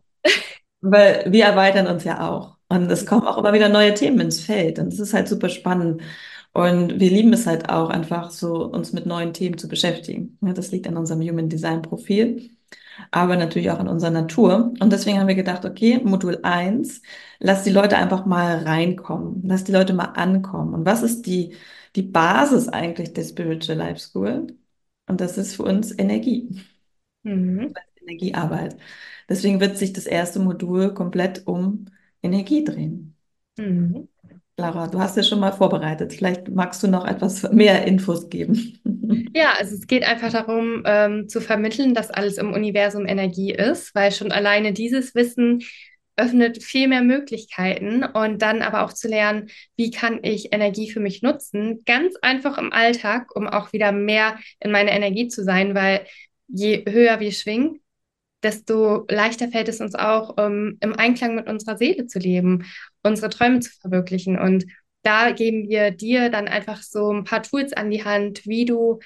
Weil 0.80 1.24
wir 1.30 1.44
erweitern 1.44 1.86
uns 1.86 2.04
ja 2.04 2.28
auch. 2.28 2.56
Und 2.68 2.90
es 2.90 3.04
kommen 3.06 3.26
auch 3.26 3.38
immer 3.38 3.52
wieder 3.52 3.68
neue 3.68 3.94
Themen 3.94 4.20
ins 4.20 4.40
Feld. 4.40 4.78
Und 4.78 4.88
es 4.92 5.00
ist 5.00 5.14
halt 5.14 5.28
super 5.28 5.48
spannend. 5.48 6.02
Und 6.52 6.98
wir 7.00 7.10
lieben 7.10 7.32
es 7.32 7.46
halt 7.46 7.68
auch 7.70 7.90
einfach 7.90 8.30
so, 8.30 8.64
uns 8.66 8.92
mit 8.92 9.06
neuen 9.06 9.32
Themen 9.34 9.58
zu 9.58 9.68
beschäftigen. 9.68 10.38
Ja, 10.42 10.52
das 10.52 10.70
liegt 10.72 10.86
an 10.88 10.96
unserem 10.96 11.20
Human 11.22 11.48
Design 11.48 11.82
Profil, 11.82 12.50
aber 13.10 13.36
natürlich 13.36 13.70
auch 13.70 13.78
an 13.78 13.88
unserer 13.88 14.10
Natur. 14.10 14.72
Und 14.80 14.92
deswegen 14.92 15.18
haben 15.20 15.28
wir 15.28 15.34
gedacht, 15.36 15.64
okay, 15.64 16.00
Modul 16.02 16.40
eins, 16.42 17.02
lass 17.38 17.62
die 17.64 17.70
Leute 17.70 17.96
einfach 17.98 18.26
mal 18.26 18.58
reinkommen. 18.64 19.42
Lass 19.44 19.64
die 19.64 19.72
Leute 19.72 19.92
mal 19.94 20.12
ankommen. 20.16 20.74
Und 20.74 20.86
was 20.86 21.02
ist 21.02 21.26
die, 21.26 21.54
die 21.96 22.02
Basis 22.02 22.68
eigentlich 22.68 23.12
der 23.12 23.24
Spiritual 23.24 23.78
Life 23.78 24.00
School? 24.00 24.56
Und 25.06 25.20
das 25.20 25.38
ist 25.38 25.56
für 25.56 25.64
uns 25.64 25.96
Energie. 25.98 26.62
mhm. 27.24 27.74
Energiearbeit. 28.02 28.76
Deswegen 29.28 29.60
wird 29.60 29.78
sich 29.78 29.92
das 29.92 30.06
erste 30.06 30.40
Modul 30.40 30.94
komplett 30.94 31.46
um 31.46 31.86
Energie 32.22 32.64
drehen. 32.64 33.16
Mhm. 33.58 34.08
Lara, 34.56 34.86
du 34.88 35.00
hast 35.00 35.16
ja 35.16 35.22
schon 35.22 35.40
mal 35.40 35.52
vorbereitet. 35.52 36.12
Vielleicht 36.12 36.48
magst 36.48 36.82
du 36.82 36.88
noch 36.88 37.04
etwas 37.06 37.50
mehr 37.52 37.86
Infos 37.86 38.28
geben. 38.28 38.78
Ja, 39.34 39.52
also 39.58 39.76
es 39.76 39.86
geht 39.86 40.02
einfach 40.04 40.32
darum, 40.32 40.82
ähm, 40.86 41.28
zu 41.28 41.40
vermitteln, 41.40 41.94
dass 41.94 42.10
alles 42.10 42.36
im 42.36 42.52
Universum 42.52 43.06
Energie 43.06 43.52
ist, 43.52 43.94
weil 43.94 44.10
schon 44.12 44.32
alleine 44.32 44.72
dieses 44.72 45.14
Wissen 45.14 45.62
öffnet 46.20 46.62
viel 46.62 46.88
mehr 46.88 47.02
Möglichkeiten 47.02 48.04
und 48.04 48.42
dann 48.42 48.62
aber 48.62 48.84
auch 48.84 48.92
zu 48.92 49.08
lernen, 49.08 49.50
wie 49.76 49.90
kann 49.90 50.20
ich 50.22 50.52
Energie 50.52 50.90
für 50.90 51.00
mich 51.00 51.22
nutzen, 51.22 51.82
ganz 51.86 52.16
einfach 52.22 52.58
im 52.58 52.72
Alltag, 52.72 53.34
um 53.34 53.48
auch 53.48 53.72
wieder 53.72 53.92
mehr 53.92 54.38
in 54.60 54.70
meiner 54.70 54.92
Energie 54.92 55.28
zu 55.28 55.42
sein, 55.42 55.74
weil 55.74 56.06
je 56.48 56.84
höher 56.88 57.20
wir 57.20 57.32
schwingen, 57.32 57.80
desto 58.42 59.06
leichter 59.08 59.48
fällt 59.48 59.68
es 59.68 59.80
uns 59.80 59.94
auch, 59.94 60.36
ähm, 60.38 60.78
im 60.80 60.94
Einklang 60.94 61.34
mit 61.34 61.48
unserer 61.48 61.76
Seele 61.76 62.06
zu 62.06 62.18
leben, 62.18 62.66
unsere 63.02 63.30
Träume 63.30 63.60
zu 63.60 63.70
verwirklichen. 63.80 64.38
Und 64.38 64.64
da 65.02 65.30
geben 65.32 65.68
wir 65.68 65.90
dir 65.90 66.30
dann 66.30 66.48
einfach 66.48 66.82
so 66.82 67.12
ein 67.12 67.24
paar 67.24 67.42
Tools 67.42 67.72
an 67.72 67.90
die 67.90 68.04
Hand, 68.04 68.46
wie 68.46 68.64
du 68.64 69.00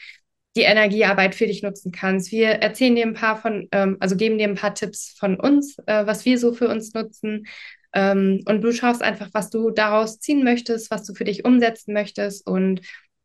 die 0.57 0.63
Energiearbeit 0.63 1.35
für 1.35 1.47
dich 1.47 1.63
nutzen 1.63 1.91
kannst. 1.93 2.31
Wir 2.31 2.49
erzählen 2.49 2.95
dir 2.95 3.07
ein 3.07 3.15
paar 3.15 3.37
von, 3.37 3.69
ähm, 3.73 3.97
also 4.01 4.17
geben 4.17 4.39
dir 4.39 4.49
ein 4.49 4.55
paar 4.55 4.75
Tipps 4.75 5.15
von 5.19 5.39
uns, 5.39 5.77
äh, 5.87 6.07
was 6.07 6.25
wir 6.25 6.39
so 6.39 6.53
für 6.53 6.69
uns 6.69 6.95
nutzen. 6.95 7.47
Ähm, 7.93 8.43
und 8.47 8.63
du 8.63 8.73
schaust 8.73 9.03
einfach, 9.03 9.31
was 9.33 9.51
du 9.51 9.71
daraus 9.71 10.21
ziehen 10.21 10.45
möchtest, 10.45 10.91
was 10.91 11.05
du 11.05 11.15
für 11.15 11.25
dich 11.25 11.45
umsetzen 11.45 11.93
möchtest. 11.93 12.47
Und 12.47 12.83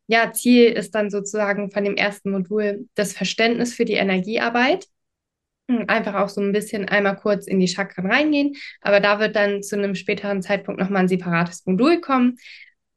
ja, 0.08 0.32
Ziel 0.32 0.66
ist 0.72 0.96
dann 0.96 1.12
sozusagen 1.12 1.72
von 1.72 1.84
dem 1.84 1.96
ersten 1.96 2.32
Modul 2.32 2.88
das 2.96 3.14
Verständnis 3.14 3.74
für 3.76 3.86
die 3.86 3.94
Energiearbeit. 3.94 4.88
Hm, 5.70 5.86
Einfach 5.88 6.16
auch 6.16 6.30
so 6.30 6.42
ein 6.42 6.52
bisschen 6.52 6.90
einmal 6.90 7.16
kurz 7.16 7.46
in 7.48 7.60
die 7.60 7.68
Chakren 7.68 8.12
reingehen, 8.12 8.56
aber 8.82 9.00
da 9.00 9.20
wird 9.20 9.36
dann 9.36 9.62
zu 9.62 9.76
einem 9.78 9.94
späteren 9.96 10.42
Zeitpunkt 10.42 10.82
nochmal 10.82 11.04
ein 11.04 11.08
separates 11.08 11.66
Modul 11.66 12.02
kommen 12.02 12.38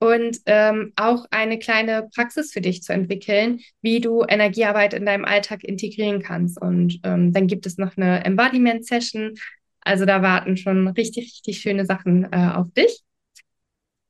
und 0.03 0.39
ähm, 0.47 0.93
auch 0.97 1.27
eine 1.31 1.61
kleine 1.61 2.09
Praxis 2.13 2.53
für 2.53 2.61
dich 2.61 2.83
zu 2.83 2.93
entwickeln, 2.93 3.61
wie 3.83 4.01
du 4.01 4.25
Energiearbeit 4.29 4.95
in 4.95 5.07
deinem 5.07 5.25
Alltag 5.25 5.63
integrieren 5.63 6.21
kannst. 6.21 6.61
Und 6.61 6.99
ähm, 7.05 7.33
dann 7.33 7.47
gibt 7.47 7.67
es 7.67 7.79
noch 7.79 7.97
eine 7.97 8.25
Embodiment-Session. 8.25 9.35
Also 9.83 10.05
da 10.05 10.21
warten 10.21 10.57
schon 10.57 10.89
richtig, 10.89 11.27
richtig 11.35 11.61
schöne 11.61 11.87
Sachen 11.87 12.25
äh, 12.33 12.51
auf 12.53 12.67
dich. 12.73 13.03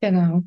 Genau. 0.01 0.45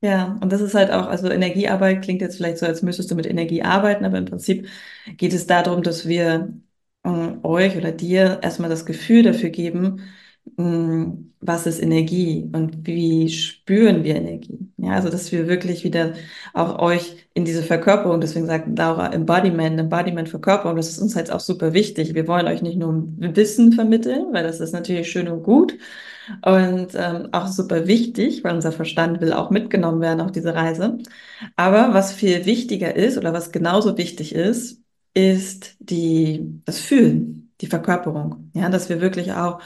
Ja, 0.00 0.38
und 0.40 0.52
das 0.52 0.60
ist 0.60 0.74
halt 0.74 0.90
auch, 0.92 1.06
also 1.06 1.28
Energiearbeit 1.30 2.02
klingt 2.02 2.20
jetzt 2.20 2.36
vielleicht 2.36 2.58
so, 2.58 2.66
als 2.66 2.82
müsstest 2.82 3.10
du 3.10 3.14
mit 3.16 3.26
Energie 3.26 3.62
arbeiten, 3.62 4.04
aber 4.04 4.18
im 4.18 4.26
Prinzip 4.26 4.68
geht 5.16 5.32
es 5.32 5.46
darum, 5.46 5.82
dass 5.82 6.06
wir 6.06 6.52
ähm, 7.04 7.40
euch 7.44 7.76
oder 7.76 7.90
dir 7.90 8.38
erstmal 8.42 8.70
das 8.70 8.86
Gefühl 8.86 9.22
dafür 9.24 9.50
geben, 9.50 10.02
was 10.56 11.66
ist 11.66 11.80
Energie 11.82 12.48
und 12.52 12.86
wie 12.86 13.28
spüren 13.28 14.04
wir 14.04 14.16
Energie. 14.16 14.58
Ja, 14.76 14.92
also 14.92 15.10
dass 15.10 15.32
wir 15.32 15.48
wirklich 15.48 15.84
wieder 15.84 16.14
auch 16.52 16.78
euch 16.78 17.26
in 17.34 17.44
diese 17.44 17.62
Verkörperung, 17.62 18.20
deswegen 18.20 18.46
sagt 18.46 18.78
Laura 18.78 19.12
Embodiment, 19.12 19.78
Embodiment, 19.80 20.28
Verkörperung, 20.28 20.76
das 20.76 20.88
ist 20.90 20.98
uns 21.00 21.16
halt 21.16 21.32
auch 21.32 21.40
super 21.40 21.72
wichtig. 21.72 22.14
Wir 22.14 22.28
wollen 22.28 22.46
euch 22.46 22.62
nicht 22.62 22.78
nur 22.78 23.04
Wissen 23.18 23.72
vermitteln, 23.72 24.26
weil 24.32 24.44
das 24.44 24.60
ist 24.60 24.72
natürlich 24.72 25.10
schön 25.10 25.28
und 25.28 25.42
gut 25.42 25.76
und 26.42 26.88
ähm, 26.94 27.28
auch 27.32 27.48
super 27.48 27.86
wichtig, 27.86 28.44
weil 28.44 28.54
unser 28.54 28.72
Verstand 28.72 29.20
will 29.20 29.32
auch 29.32 29.50
mitgenommen 29.50 30.00
werden 30.00 30.20
auf 30.20 30.32
diese 30.32 30.54
Reise. 30.54 30.98
Aber 31.56 31.94
was 31.94 32.12
viel 32.12 32.46
wichtiger 32.46 32.94
ist 32.96 33.18
oder 33.18 33.32
was 33.32 33.52
genauso 33.52 33.96
wichtig 33.98 34.34
ist, 34.34 34.80
ist 35.14 35.76
die, 35.80 36.60
das 36.64 36.78
Fühlen, 36.80 37.52
die 37.60 37.66
Verkörperung. 37.66 38.50
Ja, 38.54 38.68
dass 38.68 38.88
wir 38.88 39.00
wirklich 39.00 39.32
auch, 39.32 39.60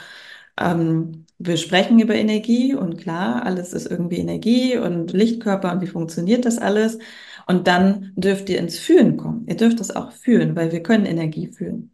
ähm, 0.59 1.25
wir 1.39 1.57
sprechen 1.57 1.99
über 1.99 2.15
Energie 2.15 2.75
und 2.75 2.97
klar, 2.99 3.43
alles 3.45 3.73
ist 3.73 3.87
irgendwie 3.87 4.17
Energie 4.19 4.77
und 4.77 5.13
Lichtkörper 5.13 5.71
und 5.73 5.81
wie 5.81 5.87
funktioniert 5.87 6.45
das 6.45 6.57
alles. 6.59 6.99
Und 7.47 7.67
dann 7.67 8.13
dürft 8.15 8.49
ihr 8.49 8.59
ins 8.59 8.79
Fühlen 8.79 9.17
kommen. 9.17 9.45
Ihr 9.47 9.57
dürft 9.57 9.79
das 9.79 9.95
auch 9.95 10.11
fühlen, 10.11 10.55
weil 10.55 10.71
wir 10.71 10.83
können 10.83 11.05
Energie 11.05 11.47
fühlen. 11.47 11.91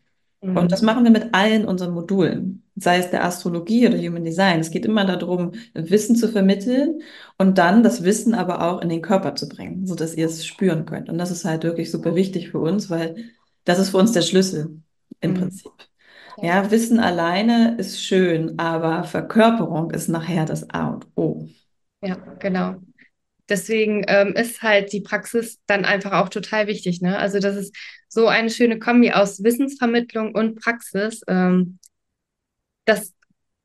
Und 0.54 0.72
das 0.72 0.82
Mhm. 0.82 0.84
machen 0.84 1.04
wir 1.04 1.12
mit 1.12 1.34
allen 1.34 1.66
unseren 1.66 1.94
Modulen, 1.94 2.64
sei 2.78 2.98
es 3.00 3.10
der 3.12 3.26
Astrologie 3.26 3.88
oder 3.88 3.98
Human 4.00 4.24
Design. 4.24 4.60
Es 4.62 4.72
geht 4.72 4.86
immer 4.86 5.06
darum, 5.06 5.52
Wissen 5.74 6.16
zu 6.16 6.30
vermitteln 6.30 7.02
und 7.38 7.58
dann 7.58 7.84
das 7.84 8.04
Wissen 8.06 8.34
aber 8.34 8.62
auch 8.62 8.82
in 8.82 8.88
den 8.90 9.02
Körper 9.02 9.36
zu 9.36 9.50
bringen, 9.50 9.86
sodass 9.86 10.16
ihr 10.16 10.28
es 10.28 10.46
spüren 10.46 10.86
könnt. 10.86 11.10
Und 11.10 11.18
das 11.18 11.32
ist 11.32 11.44
halt 11.46 11.64
wirklich 11.64 11.92
super 11.92 12.16
wichtig 12.16 12.52
für 12.52 12.60
uns, 12.60 12.90
weil 12.90 13.18
das 13.66 13.80
ist 13.80 13.90
für 13.90 13.98
uns 13.98 14.14
der 14.14 14.22
Schlüssel 14.22 14.82
im 15.20 15.34
Mhm. 15.34 15.34
Prinzip. 15.34 15.72
Ja. 16.38 16.62
Ja, 16.62 16.72
Wissen 16.72 17.00
alleine 17.00 17.76
ist 17.78 18.04
schön, 18.04 18.60
aber 18.60 19.04
Verkörperung 19.04 19.92
ist 19.92 20.08
nachher 20.10 20.46
das 20.46 20.70
A 20.70 20.88
und 20.90 21.08
O. 21.16 21.48
Ja, 22.02 22.16
genau. 22.40 22.76
Deswegen 23.48 24.04
ähm, 24.08 24.34
ist 24.34 24.64
halt 24.64 24.92
die 24.92 25.02
Praxis 25.02 25.60
dann 25.68 25.86
einfach 25.86 26.14
auch 26.14 26.30
total 26.30 26.68
wichtig, 26.68 27.02
ne? 27.02 27.18
Also 27.18 27.40
das 27.40 27.56
ist 27.56 27.76
so 28.08 28.28
eine 28.28 28.50
schöne 28.50 28.80
Kombi 28.80 29.12
aus 29.12 29.44
Wissensvermittlung 29.44 30.34
und 30.34 30.60
Praxis, 30.60 31.22
ähm, 31.28 31.80
dass 32.86 33.14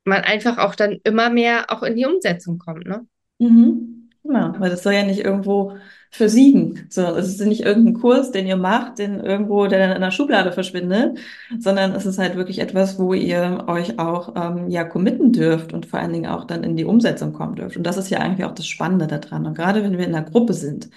man 0.05 0.23
einfach 0.23 0.59
auch 0.59 0.75
dann 0.75 0.99
immer 1.05 1.31
mehr 1.31 1.71
auch 1.71 1.83
in 1.83 1.97
die 1.97 2.07
Umsetzung 2.07 2.59
kommt, 2.59 2.87
ne? 2.87 3.07
Mhm. 3.39 4.00
Genau, 4.23 4.53
weil 4.59 4.69
das 4.71 4.83
soll 4.83 4.93
ja 4.93 5.03
nicht 5.05 5.21
irgendwo 5.21 5.77
versiegen. 6.11 6.87
So, 6.91 7.03
es 7.17 7.29
ist 7.29 7.41
nicht 7.41 7.63
irgendein 7.63 7.95
Kurs, 7.95 8.31
den 8.33 8.47
ihr 8.47 8.57
macht, 8.57 8.99
den 8.99 9.19
irgendwo, 9.21 9.67
der 9.67 9.79
dann 9.79 9.97
in 9.97 10.03
der 10.03 10.11
Schublade 10.11 10.53
verschwindet, 10.53 11.19
sondern 11.59 11.93
es 11.95 12.05
ist 12.05 12.19
halt 12.19 12.37
wirklich 12.37 12.59
etwas, 12.59 12.99
wo 12.99 13.15
ihr 13.15 13.65
euch 13.69 13.99
auch 13.99 14.35
ähm, 14.37 14.69
ja 14.69 14.85
committen 14.85 15.33
dürft 15.33 15.73
und 15.73 15.87
vor 15.87 16.01
allen 16.01 16.13
Dingen 16.13 16.27
auch 16.31 16.45
dann 16.45 16.65
in 16.65 16.77
die 16.77 16.85
Umsetzung 16.85 17.33
kommen 17.33 17.55
dürft. 17.57 17.77
Und 17.79 17.85
das 17.85 17.97
ist 17.97 18.11
ja 18.11 18.19
eigentlich 18.19 18.45
auch 18.45 18.55
das 18.55 18.67
Spannende 18.67 19.07
daran. 19.07 19.47
Und 19.47 19.55
gerade 19.55 19.83
wenn 19.83 19.97
wir 19.97 20.07
in 20.07 20.15
einer 20.15 20.29
Gruppe 20.29 20.53
sind 20.53 20.91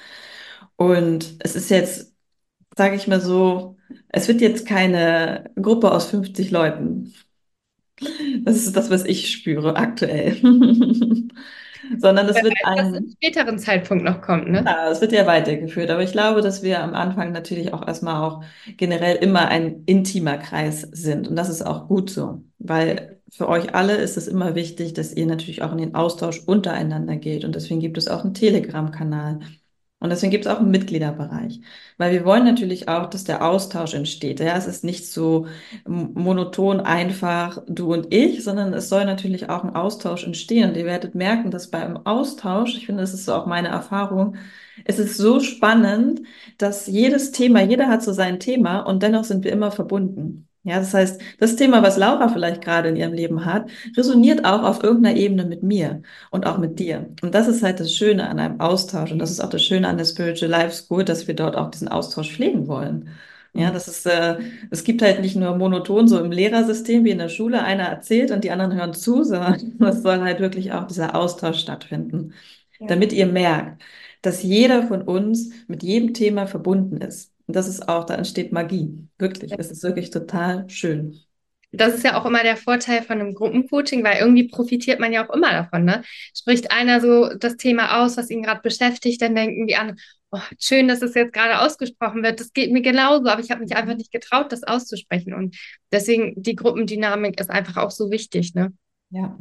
und 0.76 1.36
es 1.40 1.56
ist 1.56 1.70
jetzt, 1.70 2.14
sage 2.78 2.96
ich 2.96 3.08
mal 3.08 3.22
so, 3.22 3.78
es 4.10 4.28
wird 4.30 4.42
jetzt 4.42 4.68
keine 4.68 5.52
Gruppe 5.62 5.92
aus 5.92 6.08
50 6.10 6.52
Leuten. 6.52 7.14
Das 8.44 8.56
ist 8.58 8.76
das, 8.76 8.90
was 8.90 9.06
ich 9.06 9.32
spüre 9.32 9.76
aktuell. 9.76 10.38
sondern 11.98 12.28
es 12.30 12.42
wird 12.42 12.54
weiß, 12.64 12.94
ein, 12.94 13.10
späteren 13.12 13.60
Zeitpunkt 13.60 14.04
noch 14.04 14.22
kommt, 14.22 14.50
ne? 14.50 14.64
ja, 14.66 14.90
es 14.90 15.02
wird 15.02 15.12
ja 15.12 15.26
weitergeführt. 15.26 15.90
Aber 15.90 16.04
ich 16.04 16.12
glaube, 16.12 16.42
dass 16.42 16.64
wir 16.64 16.82
am 16.82 16.94
Anfang 16.94 17.32
natürlich 17.32 17.74
auch 17.74 17.86
erstmal 17.88 18.22
auch 18.24 18.44
generell 18.78 19.16
immer 19.18 19.48
ein 19.48 19.84
intimer 19.86 20.38
Kreis 20.38 20.82
sind. 20.82 21.28
Und 21.28 21.36
das 21.36 21.50
ist 21.50 21.62
auch 21.66 21.88
gut 21.88 22.10
so, 22.10 22.44
weil 22.60 23.20
für 23.30 23.50
euch 23.50 23.74
alle 23.74 23.96
ist 23.96 24.16
es 24.16 24.28
immer 24.28 24.54
wichtig, 24.56 24.94
dass 24.94 25.14
ihr 25.14 25.26
natürlich 25.26 25.64
auch 25.64 25.72
in 25.72 25.80
den 25.80 25.96
Austausch 25.96 26.42
untereinander 26.46 27.16
geht. 27.16 27.46
Und 27.46 27.56
deswegen 27.56 27.80
gibt 27.80 27.98
es 27.98 28.08
auch 28.08 28.24
einen 28.24 28.36
Telegram-Kanal. 28.36 29.40
Und 30.04 30.10
deswegen 30.10 30.32
gibt 30.32 30.46
es 30.46 30.52
auch 30.52 30.60
einen 30.60 30.70
Mitgliederbereich, 30.72 31.62
weil 31.98 32.12
wir 32.12 32.26
wollen 32.26 32.44
natürlich 32.44 32.90
auch, 32.90 33.10
dass 33.10 33.24
der 33.24 33.46
Austausch 33.46 33.94
entsteht. 33.94 34.40
Ja, 34.42 34.58
es 34.58 34.68
ist 34.68 34.84
nicht 34.84 35.08
so 35.08 35.48
monoton 35.86 36.82
einfach 36.82 37.64
du 37.68 37.94
und 37.94 38.14
ich, 38.14 38.44
sondern 38.44 38.74
es 38.74 38.90
soll 38.90 39.06
natürlich 39.06 39.50
auch 39.50 39.64
ein 39.64 39.76
Austausch 39.76 40.26
entstehen. 40.26 40.70
Und 40.70 40.78
ihr 40.78 40.86
werdet 40.86 41.16
merken, 41.16 41.52
dass 41.52 41.72
beim 41.72 41.98
Austausch, 42.06 42.76
ich 42.76 42.86
finde, 42.86 43.02
das 43.02 43.14
ist 43.14 43.26
so 43.26 43.34
auch 43.34 43.46
meine 43.46 43.70
Erfahrung, 43.70 44.36
es 44.86 45.00
ist 45.00 45.18
so 45.18 45.40
spannend, 45.40 46.22
dass 46.58 46.88
jedes 46.88 47.32
Thema, 47.32 47.62
jeder 47.62 47.88
hat 47.88 48.04
so 48.04 48.12
sein 48.12 48.40
Thema 48.42 48.82
und 48.82 49.04
dennoch 49.04 49.24
sind 49.24 49.44
wir 49.46 49.52
immer 49.54 49.72
verbunden. 49.72 50.50
Ja, 50.66 50.80
das 50.80 50.94
heißt, 50.94 51.22
das 51.40 51.58
Thema, 51.58 51.84
was 51.84 51.98
Laura 51.98 52.30
vielleicht 52.30 52.62
gerade 52.62 52.88
in 52.88 52.96
ihrem 52.96 53.12
Leben 53.14 53.44
hat, 53.46 53.70
resoniert 53.98 54.46
auch 54.46 54.64
auf 54.64 54.82
irgendeiner 54.82 55.18
Ebene 55.18 55.44
mit 55.44 55.62
mir 55.62 56.02
und 56.32 56.46
auch 56.48 56.58
mit 56.58 56.80
dir. 56.80 57.10
Und 57.22 57.36
das 57.36 57.50
ist 57.50 57.64
halt 57.64 57.82
das 57.82 57.94
Schöne 57.94 58.30
an 58.30 58.40
einem 58.40 58.62
Austausch 58.62 59.12
und 59.12 59.20
das 59.20 59.30
ist 59.30 59.42
auch 59.42 59.50
das 59.50 59.62
Schöne 59.62 59.90
an 59.90 59.98
der 59.98 60.06
Spiritual 60.06 60.50
Life 60.50 60.72
School, 60.74 61.04
dass 61.04 61.28
wir 61.28 61.36
dort 61.36 61.58
auch 61.58 61.70
diesen 61.70 61.90
Austausch 61.90 62.32
pflegen 62.32 62.68
wollen. 62.68 63.10
Ja, 63.54 63.72
das 63.72 63.90
ist, 63.90 64.06
äh, 64.06 64.38
es 64.72 64.86
gibt 64.86 65.02
halt 65.02 65.20
nicht 65.20 65.36
nur 65.36 65.56
monoton 65.58 66.08
so 66.08 66.18
im 66.20 66.32
Lehrersystem 66.32 67.04
wie 67.04 67.12
in 67.12 67.18
der 67.20 67.30
Schule, 67.30 67.62
einer 67.64 67.84
erzählt 67.84 68.32
und 68.32 68.44
die 68.46 68.52
anderen 68.52 68.74
hören 68.74 68.94
zu, 68.94 69.24
sondern 69.26 69.76
es 69.82 70.02
soll 70.02 70.22
halt 70.22 70.40
wirklich 70.40 70.72
auch 70.72 70.88
dieser 70.88 71.14
Austausch 71.16 71.60
stattfinden, 71.60 72.34
Ja. 72.80 72.88
damit 72.88 73.12
ihr 73.14 73.28
merkt, 73.28 73.84
dass 74.22 74.44
jeder 74.44 74.88
von 74.88 75.02
uns 75.02 75.50
mit 75.68 75.84
jedem 75.84 76.14
Thema 76.14 76.48
verbunden 76.48 76.98
ist. 77.02 77.33
Und 77.48 77.56
das 77.56 77.68
ist 77.68 77.88
auch, 77.90 78.06
da 78.06 78.16
entsteht 78.16 78.52
Magie. 78.52 79.08
Wirklich. 79.18 79.54
Es 79.58 79.72
ist 79.72 79.84
wirklich 79.84 80.10
total 80.10 80.70
schön. 80.70 81.20
Das 81.74 81.96
ist 81.96 82.04
ja 82.04 82.20
auch 82.20 82.26
immer 82.26 82.44
der 82.44 82.56
Vorteil 82.56 83.02
von 83.02 83.20
einem 83.20 83.34
Gruppencoaching, 83.34 84.04
weil 84.04 84.20
irgendwie 84.20 84.48
profitiert 84.48 85.00
man 85.00 85.12
ja 85.12 85.28
auch 85.28 85.34
immer 85.34 85.52
davon, 85.52 85.86
ne? 85.86 86.04
Spricht 86.38 86.72
einer 86.72 87.02
so 87.02 87.34
das 87.36 87.58
Thema 87.58 88.04
aus, 88.04 88.16
was 88.16 88.30
ihn 88.30 88.44
gerade 88.44 88.62
beschäftigt, 88.62 89.22
dann 89.24 89.34
denken 89.34 89.66
die 89.66 89.76
anderen, 89.76 90.00
oh, 90.30 90.40
schön, 90.60 90.88
dass 90.88 91.02
es 91.02 91.16
jetzt 91.16 91.34
gerade 91.34 91.60
ausgesprochen 91.60 92.22
wird. 92.22 92.40
Das 92.40 92.54
geht 92.54 92.72
mir 92.72 92.84
genauso, 92.84 93.28
aber 93.28 93.42
ich 93.42 93.50
habe 93.50 93.62
mich 93.62 93.76
einfach 93.76 93.96
nicht 93.96 94.12
getraut, 94.12 94.52
das 94.52 94.64
auszusprechen. 94.64 95.34
Und 95.34 95.58
deswegen 95.92 96.34
die 96.42 96.56
Gruppendynamik 96.56 97.40
ist 97.40 97.50
einfach 97.50 97.78
auch 97.78 97.92
so 97.92 98.12
wichtig, 98.12 98.54
ne? 98.54 98.72
Ja. 99.10 99.36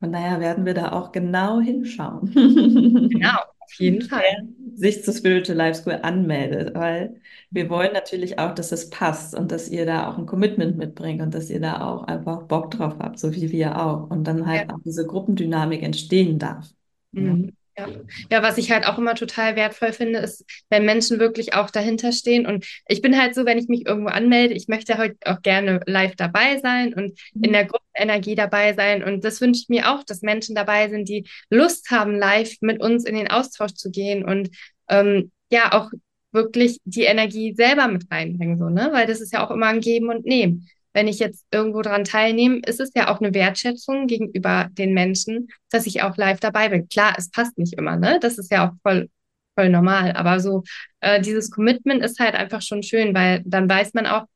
Von 0.00 0.12
daher 0.12 0.40
werden 0.40 0.66
wir 0.66 0.74
da 0.74 0.92
auch 0.92 1.12
genau 1.12 1.60
hinschauen. 1.60 2.30
Genau, 3.10 3.38
auf 3.64 3.72
jeden 3.74 4.02
Fall. 4.02 4.22
Wer 4.22 4.76
sich 4.76 5.04
zur 5.04 5.14
Spiritual 5.14 5.56
Life 5.58 5.80
School 5.82 5.94
anmeldet, 6.02 6.74
weil 6.74 7.20
wir 7.50 7.68
wollen 7.70 7.92
natürlich 7.92 8.38
auch, 8.38 8.54
dass 8.54 8.72
es 8.72 8.90
passt 8.90 9.34
und 9.34 9.52
dass 9.52 9.68
ihr 9.68 9.86
da 9.86 10.08
auch 10.10 10.18
ein 10.18 10.26
Commitment 10.26 10.76
mitbringt 10.76 11.22
und 11.22 11.34
dass 11.34 11.50
ihr 11.50 11.60
da 11.60 11.80
auch 11.86 12.04
einfach 12.04 12.42
Bock 12.44 12.70
drauf 12.72 12.96
habt, 12.98 13.18
so 13.18 13.34
wie 13.34 13.50
wir 13.52 13.80
auch. 13.80 14.10
Und 14.10 14.24
dann 14.24 14.46
halt 14.46 14.68
Ja. 14.68 14.74
auch 14.74 14.80
diese 14.84 15.06
Gruppendynamik 15.06 15.82
entstehen 15.82 16.38
darf. 16.38 16.68
Mhm. 17.12 17.54
Ja. 17.76 17.88
ja, 18.30 18.42
was 18.42 18.56
ich 18.56 18.70
halt 18.70 18.86
auch 18.86 18.98
immer 18.98 19.16
total 19.16 19.56
wertvoll 19.56 19.92
finde, 19.92 20.20
ist, 20.20 20.44
wenn 20.70 20.84
Menschen 20.84 21.18
wirklich 21.18 21.54
auch 21.54 21.70
dahinter 21.70 22.12
stehen. 22.12 22.46
Und 22.46 22.64
ich 22.86 23.02
bin 23.02 23.20
halt 23.20 23.34
so, 23.34 23.44
wenn 23.44 23.58
ich 23.58 23.66
mich 23.68 23.86
irgendwo 23.86 24.10
anmelde, 24.10 24.54
ich 24.54 24.68
möchte 24.68 24.96
heute 24.96 25.16
auch 25.24 25.42
gerne 25.42 25.80
live 25.86 26.14
dabei 26.14 26.58
sein 26.58 26.94
und 26.94 27.18
in 27.34 27.52
der 27.52 27.64
Gruppenenergie 27.64 28.36
dabei 28.36 28.74
sein. 28.74 29.02
Und 29.02 29.24
das 29.24 29.40
wünsche 29.40 29.62
ich 29.62 29.68
mir 29.68 29.90
auch, 29.90 30.04
dass 30.04 30.22
Menschen 30.22 30.54
dabei 30.54 30.88
sind, 30.88 31.08
die 31.08 31.26
Lust 31.50 31.90
haben, 31.90 32.16
live 32.16 32.54
mit 32.60 32.80
uns 32.80 33.04
in 33.04 33.16
den 33.16 33.28
Austausch 33.28 33.74
zu 33.74 33.90
gehen 33.90 34.24
und 34.24 34.50
ähm, 34.88 35.32
ja, 35.50 35.72
auch 35.72 35.90
wirklich 36.30 36.78
die 36.84 37.02
Energie 37.04 37.54
selber 37.54 37.88
mit 37.88 38.10
reinbringen, 38.10 38.58
so, 38.58 38.68
ne? 38.68 38.90
Weil 38.92 39.06
das 39.06 39.20
ist 39.20 39.32
ja 39.32 39.44
auch 39.44 39.50
immer 39.50 39.66
ein 39.66 39.80
Geben 39.80 40.10
und 40.10 40.26
Nehmen 40.26 40.68
wenn 40.94 41.08
ich 41.08 41.18
jetzt 41.18 41.44
irgendwo 41.50 41.82
dran 41.82 42.04
teilnehme, 42.04 42.60
ist 42.64 42.80
es 42.80 42.92
ja 42.94 43.12
auch 43.12 43.20
eine 43.20 43.34
Wertschätzung 43.34 44.06
gegenüber 44.06 44.68
den 44.72 44.94
Menschen, 44.94 45.48
dass 45.70 45.86
ich 45.86 46.02
auch 46.02 46.16
live 46.16 46.40
dabei 46.40 46.68
bin. 46.68 46.88
Klar, 46.88 47.14
es 47.18 47.30
passt 47.30 47.58
nicht 47.58 47.74
immer, 47.74 47.96
ne? 47.96 48.18
Das 48.20 48.38
ist 48.38 48.50
ja 48.50 48.68
auch 48.68 48.72
voll, 48.82 49.10
voll 49.56 49.68
normal. 49.70 50.12
Aber 50.12 50.38
so 50.38 50.62
äh, 51.00 51.20
dieses 51.20 51.50
Commitment 51.50 52.02
ist 52.02 52.20
halt 52.20 52.36
einfach 52.36 52.62
schon 52.62 52.84
schön, 52.84 53.12
weil 53.12 53.42
dann 53.44 53.68
weiß 53.68 53.92
man 53.94 54.06
auch, 54.06 54.26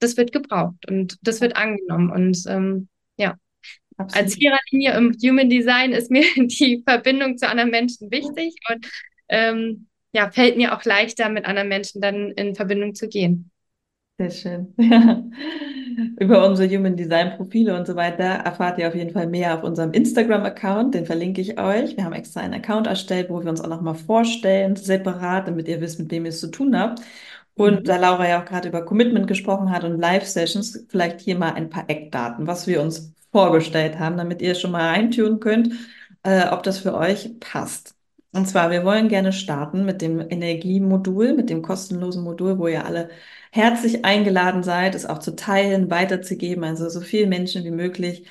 das 0.00 0.16
wird 0.16 0.32
gebraucht 0.32 0.88
und 0.88 1.16
das 1.22 1.40
wird 1.40 1.56
angenommen. 1.56 2.10
Und 2.10 2.42
ähm, 2.48 2.88
ja, 3.16 3.36
als 3.96 4.14
Absolut. 4.14 4.32
Viererlinie 4.34 4.96
im 4.96 5.16
Human 5.22 5.48
Design 5.48 5.92
ist 5.92 6.10
mir 6.10 6.24
die 6.36 6.82
Verbindung 6.84 7.38
zu 7.38 7.48
anderen 7.48 7.70
Menschen 7.70 8.10
wichtig 8.10 8.56
und 8.68 8.86
ähm, 9.28 9.86
ja, 10.12 10.30
fällt 10.30 10.56
mir 10.56 10.76
auch 10.76 10.84
leichter, 10.84 11.28
mit 11.28 11.44
anderen 11.44 11.68
Menschen 11.68 12.00
dann 12.00 12.32
in 12.32 12.54
Verbindung 12.54 12.94
zu 12.94 13.08
gehen. 13.08 13.50
Sehr 14.18 14.30
schön. 14.30 14.74
Ja. 14.78 15.24
Über 16.18 16.46
unsere 16.46 16.68
Human 16.68 16.96
Design 16.96 17.36
Profile 17.36 17.76
und 17.76 17.86
so 17.86 17.94
weiter 17.96 18.24
erfahrt 18.24 18.78
ihr 18.78 18.88
auf 18.88 18.94
jeden 18.94 19.12
Fall 19.12 19.26
mehr 19.28 19.54
auf 19.56 19.62
unserem 19.64 19.92
Instagram-Account. 19.92 20.94
Den 20.94 21.06
verlinke 21.06 21.40
ich 21.40 21.58
euch. 21.58 21.96
Wir 21.96 22.04
haben 22.04 22.12
extra 22.12 22.40
einen 22.40 22.54
Account 22.54 22.86
erstellt, 22.86 23.30
wo 23.30 23.42
wir 23.42 23.50
uns 23.50 23.60
auch 23.60 23.68
nochmal 23.68 23.94
vorstellen, 23.94 24.76
separat, 24.76 25.46
damit 25.48 25.68
ihr 25.68 25.80
wisst, 25.80 25.98
mit 26.00 26.10
wem 26.10 26.24
ihr 26.24 26.30
es 26.30 26.40
zu 26.40 26.48
tun 26.50 26.78
habt. 26.78 27.00
Und 27.54 27.88
da 27.88 27.96
Laura 27.96 28.28
ja 28.28 28.40
auch 28.42 28.44
gerade 28.44 28.68
über 28.68 28.84
Commitment 28.84 29.26
gesprochen 29.28 29.70
hat 29.70 29.84
und 29.84 29.98
Live-Sessions, 30.00 30.86
vielleicht 30.88 31.20
hier 31.20 31.36
mal 31.38 31.52
ein 31.54 31.70
paar 31.70 31.88
Eckdaten, 31.88 32.46
was 32.46 32.66
wir 32.66 32.82
uns 32.82 33.12
vorgestellt 33.30 33.98
haben, 33.98 34.16
damit 34.16 34.42
ihr 34.42 34.54
schon 34.56 34.72
mal 34.72 34.88
reintun 34.90 35.38
könnt, 35.40 35.72
äh, 36.24 36.48
ob 36.48 36.62
das 36.64 36.78
für 36.78 36.94
euch 36.94 37.38
passt. 37.40 37.94
Und 38.32 38.48
zwar, 38.48 38.70
wir 38.72 38.84
wollen 38.84 39.08
gerne 39.08 39.32
starten 39.32 39.84
mit 39.84 40.02
dem 40.02 40.20
Energiemodul, 40.20 41.34
mit 41.34 41.50
dem 41.50 41.62
kostenlosen 41.62 42.24
Modul, 42.24 42.58
wo 42.58 42.66
ihr 42.66 42.84
alle 42.84 43.10
herzlich 43.54 44.04
eingeladen 44.04 44.64
seid, 44.64 44.96
es 44.96 45.06
auch 45.06 45.20
zu 45.20 45.36
teilen, 45.36 45.88
weiterzugeben. 45.88 46.64
Also 46.64 46.88
so 46.88 47.00
viele 47.00 47.28
Menschen 47.28 47.64
wie 47.64 47.70
möglich 47.70 48.26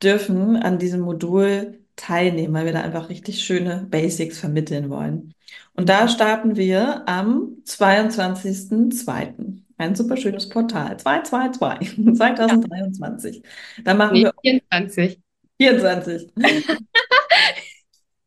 dürfen 0.00 0.54
an 0.56 0.78
diesem 0.78 1.00
Modul 1.00 1.80
teilnehmen, 1.96 2.54
weil 2.54 2.66
wir 2.66 2.72
da 2.72 2.82
einfach 2.82 3.08
richtig 3.08 3.42
schöne 3.42 3.88
Basics 3.90 4.38
vermitteln 4.38 4.88
wollen. 4.88 5.34
Und 5.74 5.88
da 5.88 6.06
starten 6.06 6.54
wir 6.54 7.08
am 7.08 7.56
22.02. 7.64 9.62
Ein 9.78 9.96
super 9.96 10.16
schönes 10.16 10.48
Portal. 10.48 10.96
222, 10.96 12.16
2023. 12.16 13.42
Da 13.84 13.94
machen 13.94 14.14
wir 14.14 14.32
24. 14.42 15.18
24. 15.60 16.32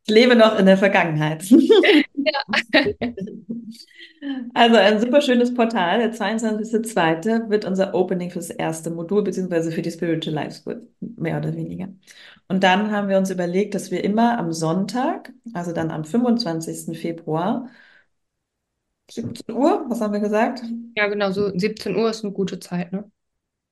Ich 0.05 0.13
lebe 0.13 0.35
noch 0.35 0.57
in 0.57 0.65
der 0.65 0.77
Vergangenheit. 0.77 1.43
Also 4.53 4.75
ein 4.77 4.99
super 4.99 5.21
schönes 5.21 5.53
Portal. 5.53 5.99
Der 5.99 6.11
22.02. 6.11 7.49
wird 7.49 7.65
unser 7.65 7.93
Opening 7.95 8.29
für 8.29 8.39
das 8.39 8.49
erste 8.49 8.89
Modul, 8.91 9.23
beziehungsweise 9.23 9.71
für 9.71 9.81
die 9.81 9.91
Spiritual 9.91 10.33
Life 10.35 10.51
School, 10.61 10.87
mehr 10.99 11.37
oder 11.37 11.55
weniger. 11.55 11.89
Und 12.47 12.63
dann 12.63 12.91
haben 12.91 13.09
wir 13.09 13.17
uns 13.17 13.29
überlegt, 13.31 13.73
dass 13.75 13.91
wir 13.91 14.03
immer 14.03 14.37
am 14.37 14.51
Sonntag, 14.53 15.33
also 15.53 15.71
dann 15.73 15.91
am 15.91 16.03
25. 16.05 16.95
Februar, 16.95 17.69
17 19.09 19.55
Uhr, 19.55 19.85
was 19.89 20.01
haben 20.01 20.13
wir 20.13 20.19
gesagt? 20.19 20.61
Ja, 20.95 21.07
genau, 21.07 21.31
so 21.31 21.51
17 21.57 21.95
Uhr 21.95 22.09
ist 22.09 22.23
eine 22.23 22.33
gute 22.33 22.59
Zeit, 22.59 22.91
ne? 22.93 23.09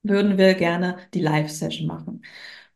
Würden 0.04 0.38
wir 0.38 0.56
gerne 0.56 0.98
die 1.14 1.22
Live-Session 1.22 1.88
machen. 1.88 2.24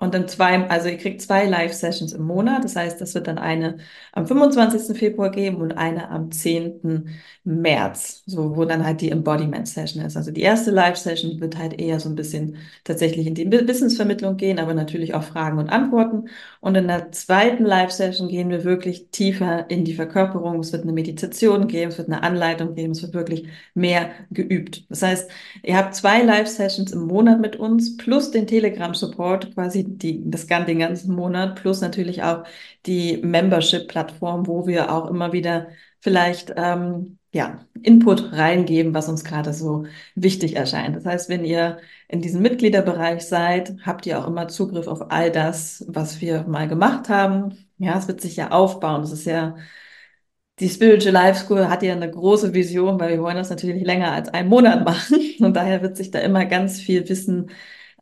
Und 0.03 0.13
dann 0.13 0.27
zwei, 0.27 0.67
also 0.69 0.89
ihr 0.89 0.97
kriegt 0.97 1.21
zwei 1.21 1.45
Live-Sessions 1.45 2.11
im 2.11 2.23
Monat. 2.23 2.65
Das 2.65 2.75
heißt, 2.75 2.99
das 2.99 3.15
wird 3.15 3.27
dann 3.27 3.37
eine 3.37 3.77
am 4.11 4.27
25. 4.27 4.97
Februar 4.97 5.31
geben 5.31 5.61
und 5.61 5.77
eine 5.77 6.09
am 6.09 6.29
10. 6.29 7.07
März, 7.45 8.23
so 8.25 8.57
wo 8.57 8.65
dann 8.65 8.85
halt 8.85 8.99
die 8.99 9.11
Embodiment-Session 9.11 10.03
ist. 10.03 10.17
Also 10.17 10.31
die 10.31 10.41
erste 10.41 10.71
Live-Session 10.71 11.39
wird 11.39 11.57
halt 11.57 11.79
eher 11.79 12.01
so 12.01 12.09
ein 12.09 12.15
bisschen 12.15 12.57
tatsächlich 12.83 13.27
in 13.27 13.33
die 13.33 13.45
Business-Vermittlung 13.45 14.35
gehen, 14.35 14.59
aber 14.59 14.73
natürlich 14.73 15.13
auch 15.13 15.23
Fragen 15.23 15.57
und 15.57 15.69
Antworten. 15.69 16.27
Und 16.59 16.75
in 16.75 16.89
der 16.89 17.13
zweiten 17.13 17.63
Live-Session 17.63 18.27
gehen 18.27 18.49
wir 18.49 18.65
wirklich 18.65 19.09
tiefer 19.11 19.69
in 19.69 19.85
die 19.85 19.93
Verkörperung. 19.93 20.59
Es 20.59 20.73
wird 20.73 20.83
eine 20.83 20.91
Meditation 20.91 21.67
geben, 21.69 21.91
es 21.91 21.97
wird 21.97 22.09
eine 22.09 22.23
Anleitung 22.23 22.75
geben, 22.75 22.91
es 22.91 23.01
wird 23.03 23.13
wirklich 23.13 23.47
mehr 23.73 24.11
geübt. 24.31 24.83
Das 24.89 25.01
heißt, 25.01 25.31
ihr 25.63 25.77
habt 25.77 25.95
zwei 25.95 26.21
Live-Sessions 26.23 26.91
im 26.91 27.07
Monat 27.07 27.39
mit 27.39 27.55
uns 27.55 27.95
plus 27.95 28.31
den 28.31 28.47
Telegram-Support, 28.47 29.53
quasi 29.53 29.92
die, 29.97 30.21
das, 30.29 30.47
den 30.47 30.79
ganzen 30.79 31.15
Monat, 31.15 31.55
plus 31.55 31.81
natürlich 31.81 32.23
auch 32.23 32.43
die 32.85 33.17
Membership-Plattform, 33.17 34.47
wo 34.47 34.67
wir 34.67 34.91
auch 34.93 35.09
immer 35.09 35.33
wieder 35.33 35.67
vielleicht 35.99 36.53
ähm, 36.57 37.17
ja, 37.31 37.65
Input 37.81 38.31
reingeben, 38.33 38.93
was 38.93 39.09
uns 39.09 39.23
gerade 39.23 39.53
so 39.53 39.85
wichtig 40.15 40.55
erscheint. 40.55 40.95
Das 40.95 41.05
heißt, 41.05 41.29
wenn 41.29 41.43
ihr 41.45 41.79
in 42.07 42.21
diesem 42.21 42.41
Mitgliederbereich 42.41 43.23
seid, 43.25 43.75
habt 43.83 44.05
ihr 44.05 44.19
auch 44.19 44.27
immer 44.27 44.47
Zugriff 44.47 44.87
auf 44.87 45.11
all 45.11 45.31
das, 45.31 45.83
was 45.87 46.21
wir 46.21 46.43
mal 46.43 46.67
gemacht 46.67 47.09
haben. 47.09 47.57
Ja, 47.77 47.97
es 47.97 48.07
wird 48.07 48.21
sich 48.21 48.35
ja 48.35 48.51
aufbauen. 48.51 49.01
Es 49.01 49.11
ist 49.11 49.25
ja 49.25 49.55
die 50.59 50.69
Spiritual 50.69 51.13
Life 51.13 51.45
School 51.45 51.67
hat 51.67 51.83
ja 51.83 51.93
eine 51.93 52.09
große 52.09 52.53
Vision, 52.53 52.99
weil 52.99 53.09
wir 53.11 53.21
wollen 53.21 53.37
das 53.37 53.49
natürlich 53.49 53.83
länger 53.83 54.11
als 54.11 54.29
einen 54.29 54.49
Monat 54.49 54.85
machen. 54.85 55.19
Und 55.39 55.55
daher 55.55 55.81
wird 55.81 55.97
sich 55.97 56.11
da 56.11 56.19
immer 56.19 56.45
ganz 56.45 56.79
viel 56.79 57.07
Wissen 57.09 57.49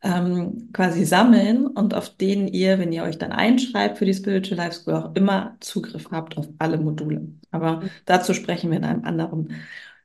ähm, 0.03 0.69
quasi 0.73 1.05
sammeln 1.05 1.67
und 1.67 1.93
auf 1.93 2.15
denen 2.15 2.47
ihr, 2.47 2.79
wenn 2.79 2.91
ihr 2.91 3.03
euch 3.03 3.17
dann 3.17 3.31
einschreibt 3.31 3.97
für 3.97 4.05
die 4.05 4.13
Spiritual 4.13 4.57
Life 4.57 4.73
School, 4.73 4.95
auch 4.95 5.15
immer 5.15 5.57
Zugriff 5.59 6.09
habt 6.11 6.37
auf 6.37 6.47
alle 6.57 6.77
Module. 6.77 7.27
Aber 7.51 7.83
dazu 8.05 8.33
sprechen 8.33 8.71
wir 8.71 8.77
in 8.77 8.85
einem 8.85 9.05
anderen, 9.05 9.49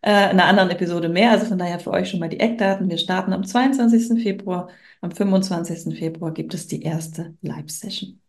äh, 0.02 0.30
in 0.30 0.38
einer 0.38 0.44
anderen 0.46 0.70
Episode 0.70 1.08
mehr. 1.08 1.30
Also 1.30 1.46
von 1.46 1.58
daher 1.58 1.78
für 1.78 1.92
euch 1.92 2.10
schon 2.10 2.20
mal 2.20 2.28
die 2.28 2.40
Eckdaten. 2.40 2.90
Wir 2.90 2.98
starten 2.98 3.32
am 3.32 3.44
22. 3.44 4.22
Februar. 4.22 4.68
Am 5.00 5.10
25. 5.10 5.96
Februar 5.98 6.32
gibt 6.32 6.52
es 6.52 6.66
die 6.66 6.82
erste 6.82 7.34
Live-Session. 7.40 8.20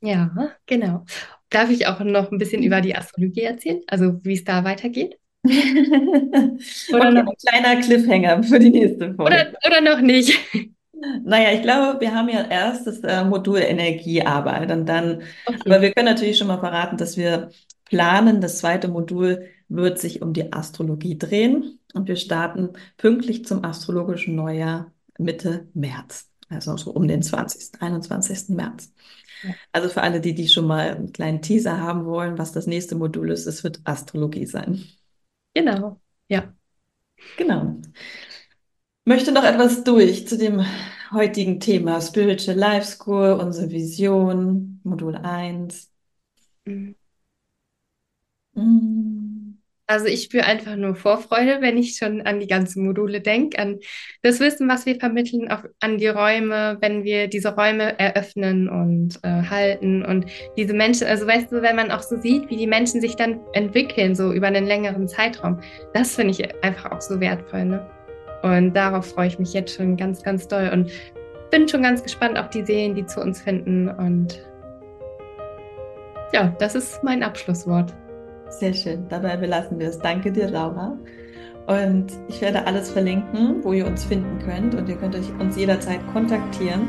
Ja, 0.00 0.56
genau. 0.66 1.04
Darf 1.50 1.70
ich 1.70 1.86
auch 1.86 2.00
noch 2.00 2.32
ein 2.32 2.38
bisschen 2.38 2.64
über 2.64 2.80
die 2.80 2.96
Astrologie 2.96 3.42
erzählen? 3.42 3.80
Also 3.86 4.18
wie 4.24 4.34
es 4.34 4.42
da 4.42 4.64
weitergeht? 4.64 5.18
oder 5.44 5.54
okay, 5.54 7.12
noch 7.12 7.26
ein 7.26 7.36
kleiner 7.46 7.80
Cliffhanger 7.80 8.42
für 8.42 8.58
die 8.58 8.70
nächste 8.70 9.14
Folge. 9.14 9.22
Oder, 9.22 9.52
oder 9.66 9.80
noch 9.80 10.00
nicht. 10.00 10.38
Naja, 11.24 11.52
ich 11.52 11.62
glaube, 11.62 12.00
wir 12.00 12.14
haben 12.14 12.28
ja 12.28 12.46
erst 12.48 12.86
das 12.86 13.00
äh, 13.00 13.24
Modul 13.24 13.58
Energiearbeit 13.58 14.70
und 14.70 14.86
dann, 14.86 15.22
okay. 15.46 15.58
aber 15.66 15.80
wir 15.80 15.92
können 15.92 16.06
natürlich 16.06 16.38
schon 16.38 16.46
mal 16.46 16.60
verraten, 16.60 16.96
dass 16.96 17.16
wir 17.16 17.50
planen, 17.84 18.40
das 18.40 18.58
zweite 18.58 18.88
Modul 18.88 19.48
wird 19.68 19.98
sich 19.98 20.22
um 20.22 20.32
die 20.32 20.52
Astrologie 20.52 21.18
drehen 21.18 21.80
und 21.94 22.06
wir 22.06 22.16
starten 22.16 22.70
pünktlich 22.98 23.44
zum 23.44 23.64
astrologischen 23.64 24.36
Neujahr 24.36 24.92
Mitte 25.18 25.68
März, 25.74 26.30
also 26.48 26.76
so 26.76 26.92
um 26.92 27.08
den 27.08 27.22
20., 27.22 27.82
21. 27.82 28.50
März. 28.50 28.92
Also 29.72 29.88
für 29.88 30.02
alle, 30.02 30.20
die, 30.20 30.34
die 30.34 30.46
schon 30.46 30.66
mal 30.68 30.94
einen 30.94 31.12
kleinen 31.12 31.42
Teaser 31.42 31.80
haben 31.80 32.04
wollen, 32.04 32.38
was 32.38 32.52
das 32.52 32.68
nächste 32.68 32.94
Modul 32.94 33.30
ist, 33.30 33.46
es 33.46 33.64
wird 33.64 33.80
Astrologie 33.84 34.46
sein. 34.46 34.84
Genau, 35.54 36.00
ja. 36.28 36.54
Genau. 37.36 37.76
Möchte 39.04 39.32
noch 39.32 39.42
etwas 39.42 39.82
durch 39.82 40.28
zu 40.28 40.38
dem 40.38 40.64
heutigen 41.10 41.58
Thema 41.58 42.00
Spiritual 42.00 42.56
Life 42.56 42.86
School, 42.86 43.32
unsere 43.32 43.68
Vision, 43.70 44.80
Modul 44.84 45.16
1. 45.16 45.90
Mhm. 46.64 46.94
Also 49.88 50.06
ich 50.06 50.22
spüre 50.22 50.44
einfach 50.44 50.76
nur 50.76 50.94
Vorfreude, 50.94 51.60
wenn 51.60 51.76
ich 51.76 51.96
schon 51.96 52.22
an 52.22 52.38
die 52.38 52.46
ganzen 52.46 52.86
Module 52.86 53.20
denke, 53.20 53.58
an 53.58 53.80
das 54.22 54.38
Wissen, 54.38 54.68
was 54.68 54.86
wir 54.86 54.98
vermitteln, 55.00 55.50
auch 55.50 55.64
an 55.80 55.98
die 55.98 56.06
Räume, 56.06 56.78
wenn 56.80 57.02
wir 57.02 57.26
diese 57.26 57.56
Räume 57.56 57.98
eröffnen 57.98 58.68
und 58.68 59.18
äh, 59.22 59.42
halten 59.50 60.04
und 60.04 60.26
diese 60.56 60.74
Menschen, 60.74 61.08
also 61.08 61.26
weißt 61.26 61.50
du, 61.50 61.60
wenn 61.60 61.76
man 61.76 61.90
auch 61.90 62.02
so 62.02 62.18
sieht, 62.20 62.48
wie 62.48 62.56
die 62.56 62.68
Menschen 62.68 63.00
sich 63.00 63.16
dann 63.16 63.40
entwickeln, 63.52 64.14
so 64.14 64.32
über 64.32 64.46
einen 64.46 64.64
längeren 64.64 65.08
Zeitraum, 65.08 65.60
das 65.92 66.14
finde 66.14 66.30
ich 66.30 66.64
einfach 66.64 66.92
auch 66.92 67.00
so 67.00 67.20
wertvoll. 67.20 67.64
Ne? 67.64 68.01
Und 68.42 68.74
darauf 68.74 69.06
freue 69.06 69.28
ich 69.28 69.38
mich 69.38 69.52
jetzt 69.52 69.74
schon 69.74 69.96
ganz, 69.96 70.22
ganz 70.22 70.48
doll 70.48 70.70
und 70.72 70.90
bin 71.50 71.68
schon 71.68 71.82
ganz 71.82 72.02
gespannt 72.02 72.38
auf 72.38 72.50
die 72.50 72.64
Seelen, 72.64 72.94
die 72.94 73.06
zu 73.06 73.20
uns 73.20 73.40
finden. 73.40 73.88
Und 73.88 74.40
ja, 76.32 76.54
das 76.58 76.74
ist 76.74 77.04
mein 77.04 77.22
Abschlusswort. 77.22 77.94
Sehr 78.48 78.72
schön. 78.72 79.06
Dabei 79.08 79.36
belassen 79.36 79.78
wir 79.78 79.88
es. 79.88 79.98
Danke 79.98 80.32
dir, 80.32 80.48
Laura. 80.48 80.96
Und 81.66 82.12
ich 82.28 82.40
werde 82.40 82.66
alles 82.66 82.90
verlinken, 82.90 83.62
wo 83.62 83.72
ihr 83.72 83.86
uns 83.86 84.04
finden 84.04 84.38
könnt. 84.44 84.74
Und 84.74 84.88
ihr 84.88 84.96
könnt 84.96 85.14
euch 85.14 85.30
uns 85.38 85.56
jederzeit 85.56 86.00
kontaktieren. 86.12 86.82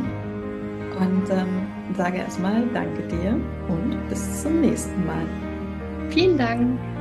Und 0.99 1.29
ähm, 1.29 1.67
sage 1.95 2.17
erstmal 2.17 2.63
Danke 2.73 3.03
dir 3.07 3.39
und 3.67 3.97
bis 4.09 4.41
zum 4.41 4.61
nächsten 4.61 5.05
Mal. 5.05 5.25
Vielen 6.09 6.37
Dank. 6.37 6.92